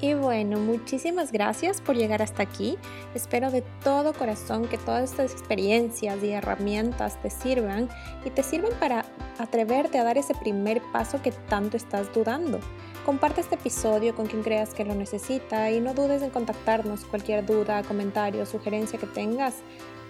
[0.00, 2.78] Y bueno, muchísimas gracias por llegar hasta aquí.
[3.14, 7.88] Espero de todo corazón que todas estas experiencias y herramientas te sirvan
[8.24, 9.04] y te sirvan para
[9.40, 12.60] atreverte a dar ese primer paso que tanto estás dudando.
[13.08, 17.46] Comparte este episodio con quien creas que lo necesita y no dudes en contactarnos cualquier
[17.46, 19.54] duda, comentario, sugerencia que tengas.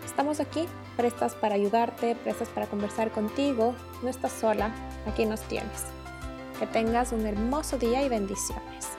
[0.04, 3.72] Estamos aquí, prestas para ayudarte, prestas para conversar contigo.
[4.02, 4.74] No estás sola,
[5.06, 5.84] aquí nos tienes.
[6.58, 8.97] Que tengas un hermoso día y bendiciones.